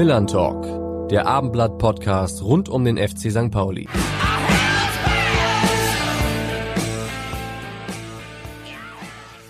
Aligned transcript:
Millern 0.00 0.26
Talk, 0.26 1.10
der 1.10 1.26
Abendblatt-Podcast 1.26 2.40
rund 2.40 2.70
um 2.70 2.86
den 2.86 2.96
FC 2.96 3.30
St. 3.30 3.50
Pauli. 3.50 3.86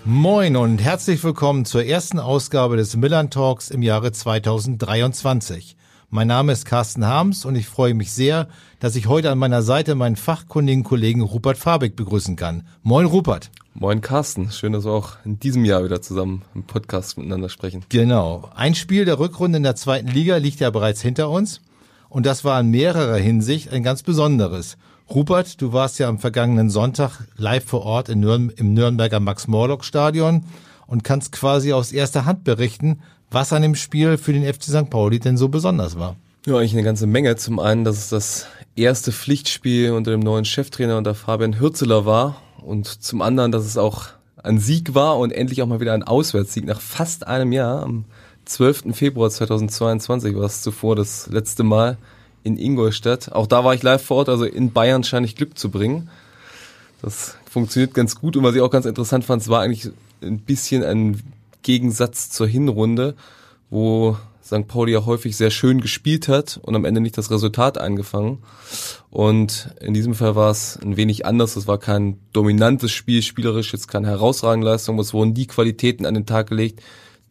Moin 0.03 0.57
und 0.57 0.79
herzlich 0.79 1.23
willkommen 1.23 1.63
zur 1.63 1.85
ersten 1.85 2.19
Ausgabe 2.19 2.75
des 2.75 2.97
Millern 2.97 3.29
Talks 3.29 3.69
im 3.69 3.81
Jahre 3.81 4.11
2023. 4.11 5.77
Mein 6.09 6.27
Name 6.27 6.51
ist 6.51 6.65
Carsten 6.65 7.07
Harms 7.07 7.45
und 7.45 7.55
ich 7.55 7.67
freue 7.67 7.93
mich 7.93 8.11
sehr, 8.11 8.49
dass 8.81 8.97
ich 8.97 9.07
heute 9.07 9.31
an 9.31 9.37
meiner 9.37 9.61
Seite 9.61 9.95
meinen 9.95 10.17
fachkundigen 10.17 10.83
Kollegen 10.83 11.21
Rupert 11.21 11.57
Fabig 11.57 11.95
begrüßen 11.95 12.35
kann. 12.35 12.67
Moin 12.83 13.05
Rupert. 13.05 13.51
Moin 13.73 14.01
Carsten, 14.01 14.51
schön, 14.51 14.73
dass 14.73 14.83
wir 14.83 14.91
auch 14.91 15.13
in 15.23 15.39
diesem 15.39 15.63
Jahr 15.63 15.83
wieder 15.85 16.01
zusammen 16.01 16.41
im 16.53 16.63
Podcast 16.63 17.17
miteinander 17.17 17.47
sprechen. 17.47 17.85
Genau. 17.87 18.49
Ein 18.53 18.75
Spiel 18.75 19.05
der 19.05 19.17
Rückrunde 19.17 19.57
in 19.57 19.63
der 19.63 19.77
zweiten 19.77 20.09
Liga 20.09 20.37
liegt 20.37 20.59
ja 20.59 20.69
bereits 20.69 21.01
hinter 21.01 21.29
uns 21.29 21.61
und 22.09 22.25
das 22.25 22.43
war 22.43 22.59
in 22.59 22.69
mehrerer 22.69 23.15
Hinsicht 23.15 23.71
ein 23.71 23.81
ganz 23.81 24.03
besonderes. 24.03 24.77
Rupert, 25.09 25.61
du 25.61 25.71
warst 25.71 25.99
ja 25.99 26.09
am 26.09 26.19
vergangenen 26.19 26.69
Sonntag 26.69 27.21
live 27.37 27.63
vor 27.63 27.83
Ort 27.83 28.13
Nürn 28.13 28.51
im 28.55 28.73
Nürnberger 28.73 29.21
Max-Morlock-Stadion 29.21 30.43
und 30.85 31.03
kannst 31.05 31.31
quasi 31.31 31.71
aus 31.71 31.93
erster 31.93 32.25
Hand 32.25 32.43
berichten, 32.43 32.99
was 33.31 33.53
an 33.53 33.61
dem 33.61 33.75
Spiel 33.75 34.17
für 34.17 34.33
den 34.33 34.43
FC 34.43 34.63
St. 34.63 34.89
Pauli 34.89 35.19
denn 35.19 35.37
so 35.37 35.47
besonders 35.47 35.97
war. 35.97 36.17
Ja, 36.45 36.57
eigentlich 36.57 36.73
eine 36.73 36.83
ganze 36.83 37.07
Menge. 37.07 37.37
Zum 37.37 37.59
einen, 37.59 37.85
dass 37.85 37.97
es 37.97 38.09
das 38.09 38.47
erste 38.75 39.13
Pflichtspiel 39.13 39.91
unter 39.91 40.11
dem 40.11 40.19
neuen 40.19 40.43
Cheftrainer 40.43 40.97
unter 40.97 41.15
Fabian 41.15 41.59
Hürzeler 41.59 42.05
war 42.05 42.41
und 42.63 43.03
zum 43.03 43.21
anderen, 43.21 43.51
dass 43.51 43.65
es 43.65 43.77
auch 43.77 44.07
ein 44.43 44.59
Sieg 44.59 44.95
war 44.95 45.17
und 45.19 45.31
endlich 45.31 45.61
auch 45.61 45.67
mal 45.67 45.79
wieder 45.79 45.93
ein 45.93 46.03
Auswärtssieg 46.03 46.65
nach 46.65 46.81
fast 46.81 47.27
einem 47.27 47.51
Jahr. 47.51 47.83
Am 47.83 48.05
12. 48.45 48.95
Februar 48.95 49.29
2022 49.29 50.35
war 50.35 50.43
es 50.43 50.61
zuvor 50.61 50.95
das 50.95 51.27
letzte 51.27 51.63
Mal 51.63 51.97
in 52.43 52.57
Ingolstadt. 52.57 53.31
Auch 53.31 53.47
da 53.47 53.63
war 53.63 53.73
ich 53.73 53.83
live 53.83 54.03
vor 54.03 54.17
Ort, 54.17 54.29
also 54.29 54.45
in 54.45 54.71
Bayern 54.73 55.03
scheine 55.03 55.25
ich 55.25 55.35
Glück 55.35 55.57
zu 55.57 55.69
bringen. 55.69 56.09
Das 57.01 57.35
funktioniert 57.49 57.93
ganz 57.93 58.15
gut 58.15 58.35
und 58.37 58.43
was 58.43 58.55
ich 58.55 58.61
auch 58.61 58.71
ganz 58.71 58.85
interessant 58.85 59.25
fand, 59.25 59.41
es 59.41 59.49
war 59.49 59.61
eigentlich 59.61 59.91
ein 60.21 60.39
bisschen 60.39 60.83
ein 60.83 61.21
Gegensatz 61.63 62.29
zur 62.29 62.47
Hinrunde, 62.47 63.15
wo 63.69 64.17
St. 64.51 64.67
Pauli 64.67 64.91
ja 64.91 65.05
häufig 65.05 65.37
sehr 65.37 65.49
schön 65.49 65.79
gespielt 65.79 66.27
hat 66.27 66.59
und 66.61 66.75
am 66.75 66.83
Ende 66.83 66.99
nicht 66.99 67.17
das 67.17 67.31
Resultat 67.31 67.77
eingefangen. 67.77 68.39
Und 69.09 69.73
in 69.79 69.93
diesem 69.93 70.13
Fall 70.13 70.35
war 70.35 70.51
es 70.51 70.77
ein 70.81 70.97
wenig 70.97 71.25
anders. 71.25 71.55
Es 71.55 71.67
war 71.67 71.77
kein 71.77 72.19
dominantes 72.33 72.91
Spiel, 72.91 73.21
spielerisch 73.21 73.71
jetzt 73.71 73.87
keine 73.87 74.07
herausragende 74.07 74.67
Leistung, 74.67 74.99
es 74.99 75.13
wurden 75.13 75.33
die 75.33 75.47
Qualitäten 75.47 76.05
an 76.05 76.15
den 76.15 76.25
Tag 76.25 76.49
gelegt, 76.49 76.81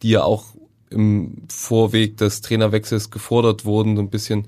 die 0.01 0.09
ja 0.09 0.23
auch 0.23 0.45
im 0.89 1.43
Vorweg 1.47 2.17
des 2.17 2.41
Trainerwechsels 2.41 3.11
gefordert 3.11 3.65
wurden, 3.65 3.95
so 3.95 4.01
ein 4.01 4.09
bisschen 4.09 4.47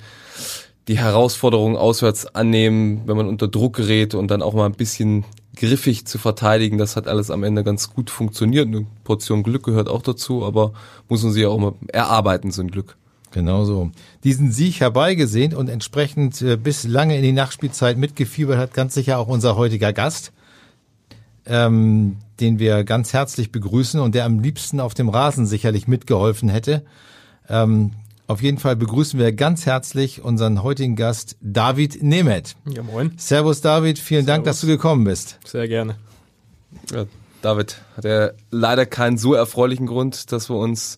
die 0.88 0.98
Herausforderungen 0.98 1.78
auswärts 1.78 2.26
annehmen, 2.26 3.04
wenn 3.06 3.16
man 3.16 3.28
unter 3.28 3.48
Druck 3.48 3.76
gerät 3.78 4.16
und 4.16 4.30
dann 4.30 4.42
auch 4.42 4.54
mal 4.54 4.66
ein 4.66 4.74
bisschen 4.74 5.26
griffig 5.56 6.06
zu 6.06 6.18
verteidigen. 6.18 6.78
Das 6.78 6.96
hat 6.96 7.08
alles 7.08 7.32
am 7.32 7.44
Ende 7.44 7.64
ganz 7.64 7.94
gut 7.94 8.10
funktioniert. 8.10 8.68
Eine 8.68 8.86
Portion 9.04 9.44
Glück 9.44 9.64
gehört 9.64 9.88
auch 9.88 10.02
dazu, 10.02 10.44
aber 10.44 10.74
muss 11.10 11.24
man 11.24 11.32
sich 11.32 11.44
ja 11.44 11.50
auch 11.50 11.60
mal 11.60 11.74
erarbeiten, 11.88 12.52
so 12.52 12.62
ein 12.62 12.72
Glück. 12.72 12.98
Genau 13.32 13.66
so. 13.66 13.90
Diesen 14.24 14.52
Sieg 14.52 14.80
herbeigesehnt 14.80 15.56
und 15.56 15.68
entsprechend 15.68 16.42
äh, 16.42 16.56
bis 16.56 16.84
lange 16.84 17.18
in 17.18 17.24
die 17.24 17.32
Nachspielzeit 17.32 17.98
mitgefiebert 17.98 18.58
hat 18.58 18.74
ganz 18.74 18.94
sicher 18.94 19.18
auch 19.18 19.28
unser 19.28 19.56
heutiger 19.56 19.92
Gast, 19.92 20.32
ähm, 21.48 22.18
den 22.40 22.60
wir 22.60 22.84
ganz 22.84 23.12
herzlich 23.12 23.52
begrüßen 23.52 24.00
und 24.00 24.14
der 24.14 24.26
am 24.26 24.40
liebsten 24.40 24.80
auf 24.80 24.94
dem 24.94 25.10
Rasen 25.10 25.48
sicherlich 25.48 25.88
mitgeholfen 25.88 26.48
hätte. 26.48 26.84
Ähm, 27.50 27.94
auf 28.34 28.42
jeden 28.42 28.58
Fall 28.58 28.76
begrüßen 28.76 29.20
wir 29.20 29.32
ganz 29.32 29.68
herzlich 29.68 30.24
unseren 30.24 30.64
heutigen 30.64 30.96
Gast 30.96 31.38
David 31.40 32.02
Nemeth. 32.02 32.56
Ja, 32.66 32.82
moin. 32.82 33.14
Servus 33.16 33.62
David, 33.62 34.00
vielen 34.00 34.26
Servus. 34.26 34.34
Dank, 34.34 34.46
dass 34.46 34.62
du 34.62 34.66
gekommen 34.66 35.04
bist. 35.04 35.38
Sehr 35.46 35.68
gerne. 35.68 35.98
Ja, 36.92 37.06
David 37.44 37.78
hat 37.96 38.06
ja 38.06 38.32
leider 38.50 38.88
keinen 38.88 39.20
so 39.20 39.36
erfreulichen 39.36 39.86
Grund, 39.86 40.32
dass 40.32 40.50
wir 40.50 40.56
uns 40.56 40.98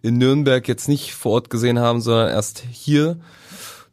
in 0.00 0.16
Nürnberg 0.18 0.68
jetzt 0.68 0.88
nicht 0.88 1.12
vor 1.12 1.32
Ort 1.32 1.50
gesehen 1.50 1.80
haben, 1.80 2.00
sondern 2.00 2.28
erst 2.28 2.62
hier. 2.70 3.16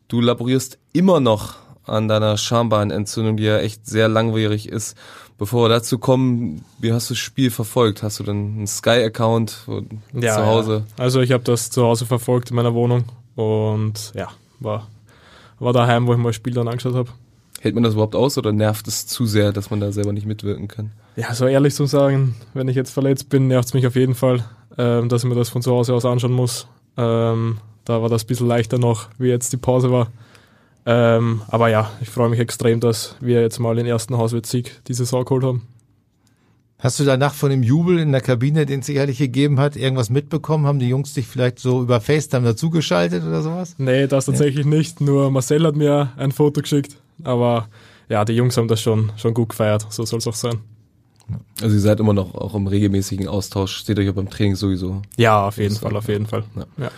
Du 0.07 0.21
laborierst 0.21 0.77
immer 0.93 1.19
noch 1.19 1.55
an 1.85 2.07
deiner 2.07 2.37
Schambeinentzündung, 2.37 3.37
die 3.37 3.43
ja 3.45 3.57
echt 3.57 3.87
sehr 3.87 4.07
langwierig 4.07 4.69
ist. 4.69 4.95
Bevor 5.37 5.65
wir 5.65 5.69
dazu 5.69 5.97
kommen, 5.97 6.63
wie 6.79 6.93
hast 6.93 7.09
du 7.09 7.13
das 7.13 7.19
Spiel 7.19 7.49
verfolgt? 7.49 8.03
Hast 8.03 8.19
du 8.19 8.23
denn 8.23 8.55
einen 8.57 8.67
Sky-Account 8.67 9.67
Ja, 10.13 10.35
zu 10.35 10.45
Hause? 10.45 10.85
Ja. 10.97 11.03
Also 11.03 11.21
ich 11.21 11.31
habe 11.31 11.43
das 11.43 11.69
zu 11.69 11.83
Hause 11.83 12.05
verfolgt 12.05 12.51
in 12.51 12.55
meiner 12.55 12.73
Wohnung 12.73 13.05
und 13.35 14.11
ja, 14.15 14.29
war, 14.59 14.87
war 15.59 15.73
daheim, 15.73 16.07
wo 16.07 16.13
ich 16.13 16.19
mal 16.19 16.29
das 16.29 16.35
Spiel 16.35 16.53
dann 16.53 16.67
angeschaut 16.67 16.95
habe. 16.95 17.09
Hält 17.61 17.75
man 17.75 17.83
das 17.83 17.93
überhaupt 17.93 18.15
aus 18.15 18.37
oder 18.37 18.51
nervt 18.51 18.87
es 18.87 19.07
zu 19.07 19.25
sehr, 19.25 19.53
dass 19.53 19.69
man 19.69 19.79
da 19.79 19.91
selber 19.91 20.13
nicht 20.13 20.27
mitwirken 20.27 20.67
kann? 20.67 20.91
Ja, 21.15 21.33
so 21.33 21.47
ehrlich 21.47 21.73
zu 21.73 21.85
sagen, 21.85 22.35
wenn 22.53 22.67
ich 22.67 22.75
jetzt 22.75 22.91
verletzt 22.91 23.29
bin, 23.29 23.47
nervt 23.47 23.69
es 23.69 23.73
mich 23.73 23.87
auf 23.87 23.95
jeden 23.95 24.15
Fall, 24.15 24.43
ähm, 24.77 25.09
dass 25.09 25.23
ich 25.23 25.29
mir 25.29 25.35
das 25.35 25.49
von 25.49 25.61
zu 25.61 25.71
Hause 25.71 25.93
aus 25.93 26.05
anschauen 26.05 26.33
muss. 26.33 26.67
Ähm, 26.97 27.57
da 27.85 28.01
war 28.01 28.09
das 28.09 28.23
ein 28.23 28.27
bisschen 28.27 28.47
leichter 28.47 28.77
noch, 28.77 29.09
wie 29.17 29.27
jetzt 29.27 29.51
die 29.53 29.57
Pause 29.57 29.91
war. 29.91 30.07
Ähm, 30.85 31.41
aber 31.47 31.69
ja, 31.69 31.89
ich 32.01 32.09
freue 32.09 32.29
mich 32.29 32.39
extrem, 32.39 32.79
dass 32.79 33.15
wir 33.21 33.41
jetzt 33.41 33.59
mal 33.59 33.75
den 33.75 33.85
ersten 33.85 34.17
Hauswärtssieg 34.17 34.81
die 34.87 34.93
Saison 34.93 35.23
geholt 35.23 35.43
haben. 35.43 35.67
Hast 36.83 36.99
du 36.99 37.05
danach 37.05 37.33
von 37.33 37.49
dem 37.49 37.63
Jubel 37.63 37.97
in 37.97 38.11
der 38.11 38.19
Kabine, 38.19 38.65
den 38.65 38.81
es 38.81 38.87
sicherlich 38.87 39.17
gegeben 39.17 39.57
hat, 39.57 39.77
irgendwas 39.77 40.09
mitbekommen? 40.09 40.67
Haben 40.67 40.79
die 40.79 40.89
Jungs 40.89 41.13
dich 41.13 41.27
vielleicht 41.27 41.59
so 41.59 41.81
über 41.81 42.01
FaceTime 42.01 42.43
dazugeschaltet 42.43 43.23
oder 43.23 43.41
sowas? 43.41 43.75
Nee, 43.77 44.07
das 44.07 44.25
tatsächlich 44.25 44.65
ja. 44.65 44.71
nicht. 44.71 44.99
Nur 44.99 45.31
Marcel 45.31 45.65
hat 45.65 45.77
mir 45.77 46.11
ein 46.17 46.33
Foto 46.33 46.59
geschickt. 46.61 46.97
Aber 47.23 47.69
ja, 48.09 48.25
die 48.25 48.33
Jungs 48.33 48.57
haben 48.57 48.67
das 48.67 48.81
schon, 48.81 49.13
schon 49.15 49.33
gut 49.33 49.49
gefeiert. 49.49 49.85
So 49.91 50.03
soll 50.03 50.19
es 50.19 50.27
auch 50.27 50.35
sein. 50.35 50.59
Also 51.61 51.73
ihr 51.73 51.81
seid 51.81 52.01
immer 52.01 52.11
noch 52.11 52.35
auch 52.35 52.53
im 52.53 52.67
regelmäßigen 52.67 53.29
Austausch, 53.29 53.77
steht 53.77 53.97
euch 53.97 54.05
ja 54.05 54.11
beim 54.11 54.29
Training 54.29 54.55
sowieso. 54.55 55.01
Ja, 55.15 55.47
auf 55.47 55.57
jeden 55.57 55.75
Fall, 55.75 55.95
auf 55.95 56.09
jeden 56.09 56.27
Fall. 56.27 56.43
Ja. 56.53 56.65
Ja. 56.77 56.91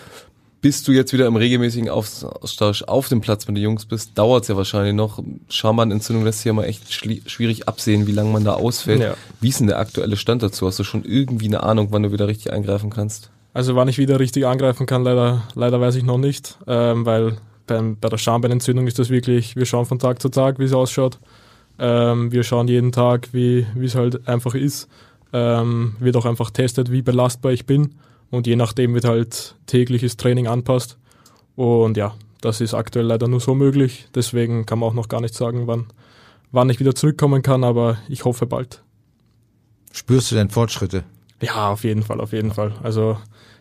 Bis 0.66 0.81
du 0.81 0.94
jetzt 0.94 1.14
wieder 1.14 1.28
im 1.28 1.36
regelmäßigen 1.36 1.90
Austausch 1.90 2.81
auf 2.81 3.08
dem 3.08 3.22
Platz 3.22 3.48
mit 3.48 3.56
den 3.56 3.64
Jungs 3.64 3.86
bist, 3.86 4.18
dauert 4.18 4.46
es 4.46 4.48
ja 4.48 4.58
wahrscheinlich 4.58 4.96
noch. 4.96 5.22
Schambeinentzündung 5.48 6.26
lässt 6.26 6.40
sich 6.40 6.48
ja 6.48 6.53
mal 6.53 6.64
echt 6.64 6.92
schwierig 6.92 7.68
absehen, 7.68 8.08
wie 8.08 8.12
lange 8.12 8.31
man 8.31 8.44
da 8.44 8.53
ausfällt. 8.53 9.00
Ja. 9.00 9.14
Wie 9.40 9.50
ist 9.50 9.59
denn 9.59 9.68
der 9.68 9.78
aktuelle 9.78 10.18
Stand 10.18 10.42
dazu? 10.42 10.66
Hast 10.66 10.80
du 10.80 10.84
schon 10.84 11.06
irgendwie 11.06 11.46
eine 11.46 11.62
Ahnung, 11.62 11.90
wann 11.92 12.02
du 12.02 12.12
wieder 12.12 12.28
richtig 12.28 12.52
eingreifen 12.52 12.90
kannst? 12.90 13.30
Also 13.53 13.76
wann 13.76 13.88
ich 13.90 14.00
wieder 14.00 14.20
richtig 14.20 14.48
angreifen 14.48 14.88
kann, 14.88 15.03
leider, 15.03 15.44
leider 15.53 15.80
weiß 15.80 15.98
ich 15.98 16.03
noch 16.03 16.18
nicht, 16.18 16.58
ähm, 16.66 17.06
weil 17.06 17.38
beim, 17.68 18.00
bei 18.00 18.09
der 18.09 18.18
Schambeinentzündung 18.18 18.88
ist 18.88 18.97
das 18.97 19.12
wirklich, 19.12 19.56
wir 19.56 19.68
schauen 19.68 19.86
von 19.86 20.00
Tag 20.00 20.20
zu 20.20 20.30
Tag, 20.30 20.58
wie 20.58 20.64
es 20.64 20.74
ausschaut. 20.74 21.20
Ähm, 21.78 22.32
wir 22.32 22.42
schauen 22.42 22.68
jeden 22.68 22.92
Tag, 22.92 23.30
wie 23.34 23.68
es 23.84 23.94
halt 23.94 24.28
einfach 24.28 24.56
ist. 24.56 24.88
Ähm, 25.32 25.96
wird 26.00 26.16
auch 26.16 26.26
einfach 26.26 26.50
testet, 26.50 26.92
wie 26.92 27.03
belastbar 27.03 27.52
ich 27.52 27.68
bin. 27.68 27.94
Und 28.35 28.47
je 28.47 28.57
nachdem 28.57 28.94
wird 28.94 29.06
halt 29.06 29.56
tägliches 29.66 30.18
Training 30.18 30.47
anpasst. 30.47 30.97
Und 31.56 31.96
ja, 31.96 32.16
das 32.41 32.59
ist 32.59 32.73
aktuell 32.73 33.06
leider 33.06 33.28
nur 33.28 33.40
so 33.40 33.56
möglich. 33.56 34.07
Deswegen 34.13 34.66
kann 34.66 34.79
man 34.79 34.90
auch 34.90 34.94
noch 34.94 35.07
gar 35.07 35.22
nicht 35.22 35.34
sagen, 35.34 35.68
wann, 35.68 35.88
wann 36.51 36.69
ich 36.69 36.79
wieder 36.79 36.94
zurückkommen 36.94 37.41
kann, 37.41 37.63
aber 37.63 37.97
ich 38.09 38.25
hoffe 38.25 38.46
bald. 38.46 38.84
Spürst 39.94 40.31
du 40.31 40.35
denn 40.35 40.50
Fortschritte? 40.50 41.06
Ja, 41.41 41.72
auf 41.72 41.85
jeden 41.85 42.03
Fall, 42.03 42.19
auf 42.19 42.34
jeden 42.34 42.51
Fall. 42.51 42.73
Also 42.84 43.18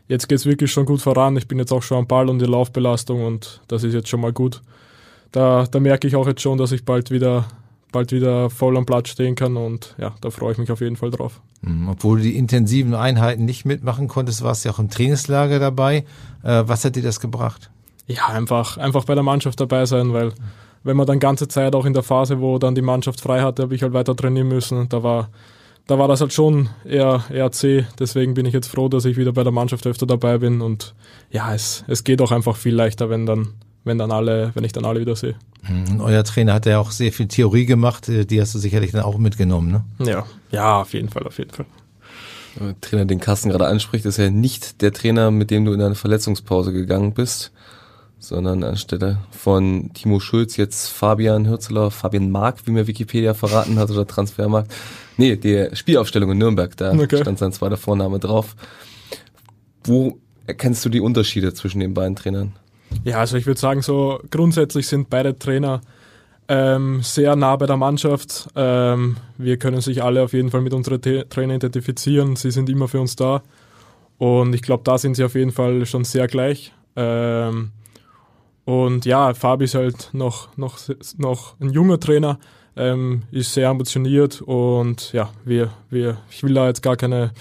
jetzt 0.08 0.28
geht 0.28 0.38
es 0.38 0.46
wirklich 0.46 0.72
schon 0.72 0.86
gut 0.86 1.00
voran. 1.00 1.36
Ich 1.36 1.46
bin 1.46 1.58
jetzt 1.60 1.72
auch 1.72 1.82
schon 1.82 1.98
am 1.98 2.06
Ball 2.08 2.28
und 2.28 2.40
die 2.40 2.46
Laufbelastung 2.46 3.24
und 3.24 3.62
das 3.68 3.84
ist 3.84 3.94
jetzt 3.94 4.08
schon 4.08 4.20
mal 4.20 4.32
gut. 4.32 4.60
Da, 5.30 5.66
da 5.70 5.78
merke 5.78 6.08
ich 6.08 6.16
auch 6.16 6.26
jetzt 6.26 6.42
schon, 6.42 6.58
dass 6.58 6.72
ich 6.72 6.84
bald 6.84 7.12
wieder, 7.12 7.46
bald 7.94 8.12
wieder 8.12 8.50
voll 8.50 8.76
am 8.76 8.84
Platz 8.84 9.08
stehen 9.08 9.34
kann 9.34 9.56
und 9.56 9.94
ja, 9.98 10.14
da 10.20 10.30
freue 10.30 10.52
ich 10.52 10.58
mich 10.58 10.70
auf 10.70 10.80
jeden 10.80 10.96
Fall 10.96 11.10
drauf. 11.10 11.40
Obwohl 11.88 12.18
du 12.18 12.24
die 12.24 12.36
intensiven 12.36 12.94
Einheiten 12.94 13.46
nicht 13.46 13.64
mitmachen 13.64 14.06
konntest, 14.08 14.42
warst 14.42 14.64
du 14.64 14.68
ja 14.68 14.74
auch 14.74 14.78
im 14.78 14.90
Trainingslager 14.90 15.58
dabei. 15.58 16.04
Äh, 16.42 16.64
was 16.66 16.84
hat 16.84 16.96
dir 16.96 17.02
das 17.02 17.20
gebracht? 17.20 17.70
Ja, 18.06 18.26
einfach, 18.26 18.76
einfach 18.76 19.04
bei 19.04 19.14
der 19.14 19.22
Mannschaft 19.22 19.60
dabei 19.60 19.86
sein, 19.86 20.12
weil 20.12 20.32
wenn 20.82 20.96
man 20.96 21.06
dann 21.06 21.18
ganze 21.18 21.48
Zeit 21.48 21.74
auch 21.74 21.86
in 21.86 21.94
der 21.94 22.02
Phase, 22.02 22.40
wo 22.40 22.58
dann 22.58 22.74
die 22.74 22.82
Mannschaft 22.82 23.20
frei 23.20 23.40
hatte, 23.40 23.62
habe 23.62 23.74
ich 23.74 23.82
halt 23.82 23.94
weiter 23.94 24.14
trainieren 24.14 24.48
müssen. 24.48 24.88
Da 24.90 25.02
war, 25.02 25.30
da 25.86 25.98
war 25.98 26.08
das 26.08 26.20
halt 26.20 26.34
schon 26.34 26.68
eher, 26.84 27.24
eher 27.32 27.50
zäh. 27.50 27.86
Deswegen 27.98 28.34
bin 28.34 28.44
ich 28.44 28.52
jetzt 28.52 28.68
froh, 28.68 28.88
dass 28.88 29.06
ich 29.06 29.16
wieder 29.16 29.32
bei 29.32 29.42
der 29.42 29.52
Mannschaft 29.52 29.86
öfter 29.86 30.06
dabei 30.06 30.36
bin. 30.38 30.60
Und 30.60 30.94
ja, 31.30 31.54
es, 31.54 31.84
es 31.88 32.04
geht 32.04 32.20
auch 32.20 32.32
einfach 32.32 32.56
viel 32.56 32.74
leichter, 32.74 33.08
wenn 33.08 33.24
dann, 33.24 33.54
wenn 33.84 33.98
dann 33.98 34.10
alle, 34.10 34.50
wenn 34.54 34.64
ich 34.64 34.72
dann 34.72 34.84
alle 34.84 35.00
wieder 35.00 35.14
sehe. 35.16 35.36
Und 35.68 36.00
euer 36.00 36.24
Trainer 36.24 36.54
hat 36.54 36.66
ja 36.66 36.78
auch 36.78 36.90
sehr 36.90 37.12
viel 37.12 37.28
Theorie 37.28 37.66
gemacht, 37.66 38.08
die 38.08 38.40
hast 38.40 38.54
du 38.54 38.58
sicherlich 38.58 38.92
dann 38.92 39.02
auch 39.02 39.18
mitgenommen, 39.18 39.70
ne? 39.70 39.84
Ja, 40.06 40.26
ja, 40.50 40.80
auf 40.80 40.92
jeden 40.92 41.08
Fall, 41.08 41.26
auf 41.26 41.38
jeden 41.38 41.50
Fall. 41.50 41.66
Der 42.60 42.80
Trainer, 42.80 43.04
den 43.04 43.20
Carsten 43.20 43.48
gerade 43.48 43.66
anspricht, 43.66 44.04
ist 44.04 44.18
ja 44.18 44.30
nicht 44.30 44.82
der 44.82 44.92
Trainer, 44.92 45.30
mit 45.30 45.50
dem 45.50 45.64
du 45.64 45.72
in 45.72 45.80
eine 45.80 45.94
Verletzungspause 45.94 46.72
gegangen 46.72 47.12
bist, 47.12 47.52
sondern 48.18 48.62
anstelle 48.62 49.18
von 49.30 49.90
Timo 49.92 50.20
Schulz 50.20 50.56
jetzt 50.56 50.88
Fabian 50.88 51.48
Hürzeler, 51.48 51.90
Fabian 51.90 52.30
Mark, 52.30 52.66
wie 52.66 52.70
mir 52.70 52.86
Wikipedia 52.86 53.34
verraten 53.34 53.78
hat, 53.78 53.90
oder 53.90 54.06
Transfermarkt. 54.06 54.72
Nee, 55.16 55.36
die 55.36 55.68
Spielaufstellung 55.74 56.30
in 56.32 56.38
Nürnberg, 56.38 56.76
da 56.76 56.92
okay. 56.92 57.18
stand 57.20 57.38
sein 57.38 57.52
zweiter 57.52 57.76
Vorname 57.76 58.18
drauf. 58.18 58.54
Wo 59.82 60.18
erkennst 60.46 60.84
du 60.84 60.88
die 60.88 61.00
Unterschiede 61.00 61.54
zwischen 61.54 61.80
den 61.80 61.94
beiden 61.94 62.16
Trainern? 62.16 62.52
Ja, 63.04 63.18
also 63.18 63.36
ich 63.36 63.46
würde 63.46 63.60
sagen, 63.60 63.82
so 63.82 64.20
grundsätzlich 64.30 64.86
sind 64.86 65.10
beide 65.10 65.38
Trainer 65.38 65.82
ähm, 66.48 67.00
sehr 67.02 67.36
nah 67.36 67.56
bei 67.56 67.66
der 67.66 67.76
Mannschaft. 67.76 68.48
Ähm, 68.56 69.16
wir 69.38 69.58
können 69.58 69.80
sich 69.80 70.02
alle 70.02 70.22
auf 70.22 70.32
jeden 70.32 70.50
Fall 70.50 70.62
mit 70.62 70.74
unseren 70.74 71.00
Trainer 71.00 71.54
identifizieren. 71.54 72.36
Sie 72.36 72.50
sind 72.50 72.68
immer 72.68 72.88
für 72.88 73.00
uns 73.00 73.14
da. 73.16 73.42
Und 74.18 74.54
ich 74.54 74.62
glaube, 74.62 74.84
da 74.84 74.98
sind 74.98 75.16
sie 75.16 75.24
auf 75.24 75.34
jeden 75.34 75.52
Fall 75.52 75.84
schon 75.86 76.04
sehr 76.04 76.26
gleich. 76.26 76.72
Ähm, 76.96 77.72
und 78.64 79.04
ja, 79.04 79.34
Fabi 79.34 79.64
ist 79.64 79.74
halt 79.74 80.10
noch, 80.12 80.56
noch, 80.56 80.78
noch 81.18 81.60
ein 81.60 81.70
junger 81.70 82.00
Trainer, 82.00 82.38
ähm, 82.76 83.24
ist 83.30 83.52
sehr 83.52 83.68
ambitioniert 83.68 84.40
und 84.40 85.12
ja, 85.12 85.30
wir, 85.44 85.70
wir, 85.90 86.18
ich 86.30 86.42
will 86.42 86.54
da 86.54 86.66
jetzt 86.66 86.82
gar 86.82 86.96
keine, 86.96 87.32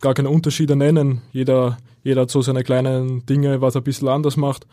gar 0.00 0.14
keine 0.14 0.28
Unterschiede 0.28 0.76
nennen. 0.76 1.22
Jeder, 1.32 1.78
jeder 2.04 2.22
hat 2.22 2.30
so 2.30 2.42
seine 2.42 2.64
kleinen 2.64 3.24
Dinge, 3.24 3.60
was 3.62 3.76
er 3.76 3.80
ein 3.80 3.84
bisschen 3.84 4.08
anders 4.08 4.36
macht. 4.36 4.66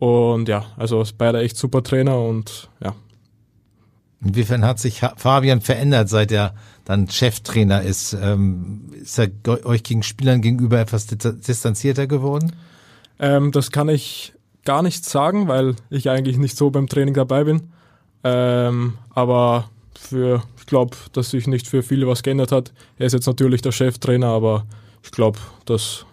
Und 0.00 0.48
ja, 0.48 0.64
also 0.78 1.04
beide 1.18 1.40
echt 1.40 1.58
super 1.58 1.82
Trainer 1.82 2.18
und 2.18 2.70
ja. 2.82 2.94
Inwiefern 4.22 4.64
hat 4.64 4.78
sich 4.78 5.02
Fabian 5.16 5.60
verändert, 5.60 6.08
seit 6.08 6.32
er 6.32 6.54
dann 6.84 7.08
Cheftrainer 7.08 7.82
ist? 7.82 8.14
Ähm, 8.14 8.90
ist 9.00 9.18
er 9.18 9.30
euch 9.64 9.82
gegen 9.82 10.02
Spielern 10.02 10.40
gegenüber 10.40 10.80
etwas 10.80 11.06
distanzierter 11.06 12.06
geworden? 12.06 12.56
Ähm, 13.18 13.52
das 13.52 13.70
kann 13.70 13.88
ich 13.88 14.32
gar 14.64 14.82
nicht 14.82 15.04
sagen, 15.04 15.48
weil 15.48 15.76
ich 15.90 16.08
eigentlich 16.08 16.38
nicht 16.38 16.56
so 16.56 16.70
beim 16.70 16.88
Training 16.88 17.14
dabei 17.14 17.44
bin. 17.44 17.70
Ähm, 18.24 18.98
aber 19.10 19.70
für, 19.98 20.42
ich 20.58 20.66
glaube, 20.66 20.96
dass 21.12 21.30
sich 21.30 21.46
nicht 21.46 21.66
für 21.66 21.82
viele 21.82 22.06
was 22.06 22.22
geändert 22.22 22.52
hat. 22.52 22.72
Er 22.98 23.06
ist 23.06 23.12
jetzt 23.12 23.26
natürlich 23.26 23.60
der 23.60 23.72
Cheftrainer, 23.72 24.28
aber 24.28 24.64
ich 25.02 25.10
glaube, 25.10 25.38
dass 25.66 26.06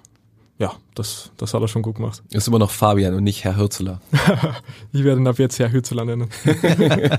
ja, 0.60 0.74
das, 0.96 1.32
das 1.38 1.54
hat 1.54 1.62
er 1.62 1.68
schon 1.68 1.84
gut 1.84 1.96
gemacht. 1.96 2.24
Ist 2.32 2.48
immer 2.48 2.60
noch 2.60 2.72
Fabian 2.72 3.14
und 3.14 3.24
nicht 3.24 3.44
Herr 3.44 3.58
Hürzeler. 3.58 4.02
ich 4.92 5.04
werde 5.04 5.22
ihn 5.22 5.28
ab 5.28 5.38
jetzt 5.38 5.60
Herr 5.60 5.72
Hürzeler 5.72 6.06
nennen. 6.06 6.30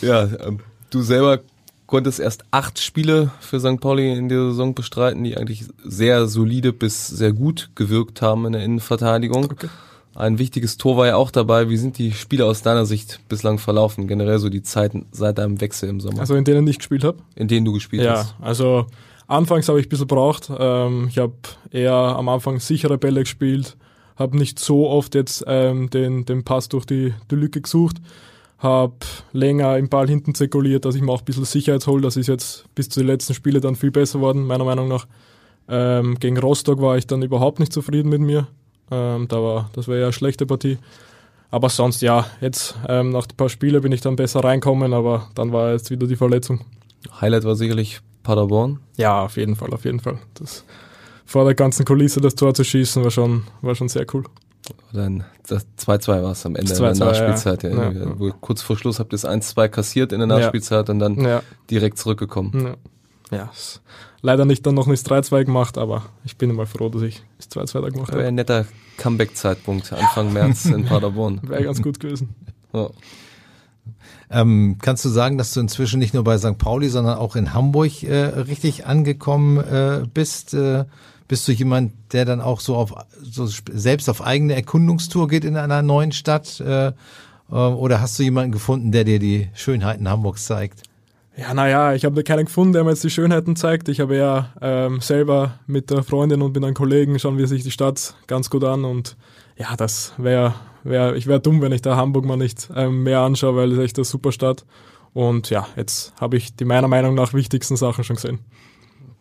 ja, 0.00 0.28
ähm, 0.44 0.58
du 0.90 1.02
selber 1.02 1.40
konntest 1.86 2.18
erst 2.18 2.44
acht 2.50 2.80
Spiele 2.80 3.30
für 3.40 3.60
St. 3.60 3.80
Pauli 3.80 4.12
in 4.12 4.28
der 4.28 4.48
Saison 4.48 4.74
bestreiten, 4.74 5.22
die 5.22 5.36
eigentlich 5.36 5.66
sehr 5.84 6.26
solide 6.26 6.72
bis 6.72 7.06
sehr 7.06 7.32
gut 7.32 7.70
gewirkt 7.76 8.22
haben 8.22 8.46
in 8.46 8.54
der 8.54 8.64
Innenverteidigung. 8.64 9.44
Okay. 9.44 9.68
Ein 10.16 10.38
wichtiges 10.38 10.76
Tor 10.76 10.96
war 10.96 11.06
ja 11.06 11.16
auch 11.16 11.30
dabei. 11.30 11.68
Wie 11.68 11.76
sind 11.76 11.98
die 11.98 12.12
Spiele 12.12 12.46
aus 12.46 12.62
deiner 12.62 12.86
Sicht 12.86 13.20
bislang 13.28 13.58
verlaufen? 13.58 14.06
Generell 14.06 14.38
so 14.38 14.48
die 14.48 14.62
Zeiten 14.62 15.06
seit 15.10 15.38
deinem 15.38 15.60
Wechsel 15.60 15.88
im 15.88 16.00
Sommer? 16.00 16.20
Also 16.20 16.36
in 16.36 16.44
denen 16.44 16.66
ich 16.66 16.78
gespielt 16.78 17.04
habe? 17.04 17.18
In 17.34 17.48
denen 17.48 17.64
du 17.64 17.72
gespielt 17.72 18.04
ja, 18.04 18.18
hast. 18.18 18.34
Ja, 18.38 18.46
also 18.46 18.86
anfangs 19.26 19.68
habe 19.68 19.80
ich 19.80 19.86
ein 19.86 19.88
bisschen 19.90 20.06
braucht. 20.06 20.50
Ähm, 20.56 21.08
ich 21.08 21.18
habe 21.18 21.34
eher 21.70 21.92
am 21.92 22.28
Anfang 22.28 22.60
sichere 22.60 22.98
Bälle 22.98 23.20
gespielt, 23.20 23.76
habe 24.16 24.36
nicht 24.36 24.58
so 24.58 24.88
oft 24.88 25.14
jetzt 25.14 25.44
ähm, 25.46 25.90
den, 25.90 26.24
den 26.24 26.44
Pass 26.44 26.68
durch 26.68 26.86
die, 26.86 27.14
die 27.30 27.36
Lücke 27.36 27.60
gesucht 27.60 28.00
habe 28.64 28.94
länger 29.32 29.76
im 29.76 29.90
Ball 29.90 30.08
hinten 30.08 30.34
zirkuliert, 30.34 30.86
dass 30.86 30.94
ich 30.94 31.02
mir 31.02 31.12
auch 31.12 31.20
ein 31.20 31.24
bisschen 31.24 31.44
Sicherheit 31.44 31.86
hole. 31.86 32.00
Das 32.00 32.16
ist 32.16 32.28
jetzt 32.28 32.64
bis 32.74 32.88
zu 32.88 33.00
den 33.00 33.08
letzten 33.08 33.34
Spielen 33.34 33.60
dann 33.60 33.76
viel 33.76 33.90
besser 33.90 34.20
worden, 34.20 34.46
meiner 34.46 34.64
Meinung 34.64 34.88
nach. 34.88 35.06
Ähm, 35.68 36.18
gegen 36.18 36.38
Rostock 36.38 36.80
war 36.80 36.96
ich 36.96 37.06
dann 37.06 37.22
überhaupt 37.22 37.60
nicht 37.60 37.72
zufrieden 37.72 38.08
mit 38.08 38.22
mir. 38.22 38.48
Ähm, 38.90 39.28
da 39.28 39.42
war, 39.42 39.70
das 39.74 39.86
war 39.86 39.96
ja 39.96 40.04
eine 40.04 40.12
schlechte 40.14 40.46
Partie. 40.46 40.78
Aber 41.50 41.68
sonst 41.68 42.00
ja, 42.00 42.26
jetzt 42.40 42.74
ähm, 42.88 43.10
nach 43.10 43.26
ein 43.26 43.36
paar 43.36 43.50
Spielen 43.50 43.82
bin 43.82 43.92
ich 43.92 44.00
dann 44.00 44.16
besser 44.16 44.42
reinkommen, 44.42 44.94
aber 44.94 45.28
dann 45.34 45.52
war 45.52 45.72
jetzt 45.72 45.90
wieder 45.90 46.06
die 46.06 46.16
Verletzung. 46.16 46.62
Highlight 47.20 47.44
war 47.44 47.54
sicherlich 47.54 48.00
Paderborn. 48.24 48.80
Ja, 48.96 49.22
auf 49.22 49.36
jeden 49.36 49.54
Fall, 49.54 49.72
auf 49.72 49.84
jeden 49.84 50.00
Fall. 50.00 50.18
Das, 50.34 50.64
vor 51.24 51.44
der 51.44 51.54
ganzen 51.54 51.84
Kulisse 51.84 52.20
das 52.20 52.34
Tor 52.34 52.52
zu 52.54 52.64
schießen 52.64 53.04
war 53.04 53.12
schon, 53.12 53.44
war 53.62 53.76
schon 53.76 53.88
sehr 53.88 54.04
cool. 54.12 54.24
Dann 54.92 55.24
das 55.46 55.66
2-2 55.78 56.22
war 56.22 56.32
es 56.32 56.44
am 56.46 56.56
Ende 56.56 56.72
2 56.72 56.90
-2, 56.90 56.98
der 56.98 57.06
Nachspielzeit. 57.06 57.62
Ja. 57.64 57.70
Ja, 57.70 57.90
ja. 57.92 58.30
Kurz 58.40 58.62
vor 58.62 58.76
Schluss 58.76 58.98
habt 58.98 59.12
ihr 59.12 59.18
das 59.18 59.26
1-2 59.26 59.68
kassiert 59.68 60.12
in 60.12 60.18
der 60.18 60.26
Nachspielzeit 60.26 60.88
und 60.90 60.98
dann 60.98 61.42
direkt 61.70 61.98
zurückgekommen. 61.98 62.76
Ja, 63.30 63.50
leider 64.22 64.44
nicht 64.44 64.64
dann 64.66 64.74
noch 64.74 64.86
nicht 64.86 65.06
3-2 65.10 65.44
gemacht, 65.44 65.76
aber 65.76 66.04
ich 66.24 66.36
bin 66.36 66.50
immer 66.50 66.66
froh, 66.66 66.88
dass 66.88 67.02
ich 67.02 67.22
das 67.38 67.50
2-2 67.50 67.80
da 67.82 67.88
gemacht 67.90 68.12
habe. 68.12 68.24
Ein 68.24 68.36
netter 68.36 68.64
Comeback-Zeitpunkt, 68.96 69.92
Anfang 69.92 70.32
März 70.32 70.66
in 70.66 70.84
Paderborn. 70.86 71.40
Wäre 71.42 71.64
ganz 71.64 71.82
gut 71.82 72.00
gewesen. 72.00 72.34
Ähm, 74.30 74.76
kannst 74.80 75.04
du 75.04 75.08
sagen, 75.08 75.38
dass 75.38 75.52
du 75.52 75.60
inzwischen 75.60 75.98
nicht 75.98 76.14
nur 76.14 76.24
bei 76.24 76.38
St. 76.38 76.58
Pauli, 76.58 76.88
sondern 76.88 77.18
auch 77.18 77.36
in 77.36 77.54
Hamburg 77.54 78.02
äh, 78.02 78.24
richtig 78.24 78.86
angekommen 78.86 79.58
äh, 79.58 80.02
bist? 80.12 80.54
Äh, 80.54 80.84
bist 81.26 81.48
du 81.48 81.52
jemand, 81.52 81.92
der 82.12 82.24
dann 82.24 82.40
auch 82.40 82.60
so 82.60 82.76
auf 82.76 82.94
so 83.22 83.46
selbst 83.46 84.10
auf 84.10 84.22
eigene 84.22 84.54
Erkundungstour 84.54 85.28
geht 85.28 85.44
in 85.44 85.56
einer 85.56 85.82
neuen 85.82 86.12
Stadt? 86.12 86.60
Äh, 86.60 86.88
äh, 86.88 86.92
oder 87.54 88.00
hast 88.00 88.18
du 88.18 88.22
jemanden 88.22 88.52
gefunden, 88.52 88.92
der 88.92 89.04
dir 89.04 89.18
die 89.18 89.48
Schönheiten 89.54 90.08
Hamburgs 90.08 90.46
zeigt? 90.46 90.82
Ja, 91.36 91.52
naja, 91.52 91.94
ich 91.94 92.04
habe 92.04 92.22
keinen 92.22 92.44
gefunden, 92.44 92.72
der 92.72 92.84
mir 92.84 92.90
jetzt 92.90 93.02
die 93.02 93.10
Schönheiten 93.10 93.56
zeigt. 93.56 93.88
Ich 93.88 93.98
habe 93.98 94.16
ja 94.16 94.50
ähm, 94.60 95.00
selber 95.00 95.58
mit 95.66 95.90
der 95.90 96.04
Freundin 96.04 96.42
und 96.42 96.54
mit 96.54 96.62
einem 96.62 96.74
Kollegen 96.74 97.18
schauen 97.18 97.38
wir 97.38 97.48
sich 97.48 97.64
die 97.64 97.72
Stadt 97.72 98.14
ganz 98.28 98.50
gut 98.50 98.62
an 98.62 98.84
und 98.84 99.16
ja, 99.56 99.74
das 99.76 100.12
wäre, 100.16 100.54
wär, 100.84 101.16
ich 101.16 101.26
wäre 101.26 101.40
dumm, 101.40 101.60
wenn 101.60 101.72
ich 101.72 101.82
da 101.82 101.96
Hamburg 101.96 102.24
mal 102.24 102.36
nicht 102.36 102.68
ähm, 102.74 103.02
mehr 103.02 103.20
anschaue, 103.20 103.56
weil 103.56 103.72
es 103.72 103.78
echt 103.78 103.98
eine 103.98 104.04
super 104.04 104.32
Stadt. 104.32 104.64
Und 105.12 105.50
ja, 105.50 105.66
jetzt 105.76 106.12
habe 106.20 106.36
ich 106.36 106.54
die 106.56 106.64
meiner 106.64 106.88
Meinung 106.88 107.14
nach 107.14 107.34
wichtigsten 107.34 107.76
Sachen 107.76 108.04
schon 108.04 108.16
gesehen. 108.16 108.40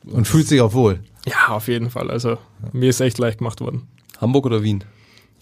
Und 0.06 0.28
fühlt 0.28 0.48
sich 0.48 0.60
auch 0.62 0.74
wohl? 0.74 1.00
Ja, 1.26 1.56
auf 1.56 1.68
jeden 1.68 1.90
Fall. 1.90 2.12
Also 2.12 2.38
mir 2.74 2.90
ist 2.90 3.00
echt 3.00 3.18
leicht 3.18 3.38
gemacht 3.38 3.62
worden. 3.62 3.88
Hamburg 4.20 4.46
oder 4.46 4.64
Wien? 4.64 4.84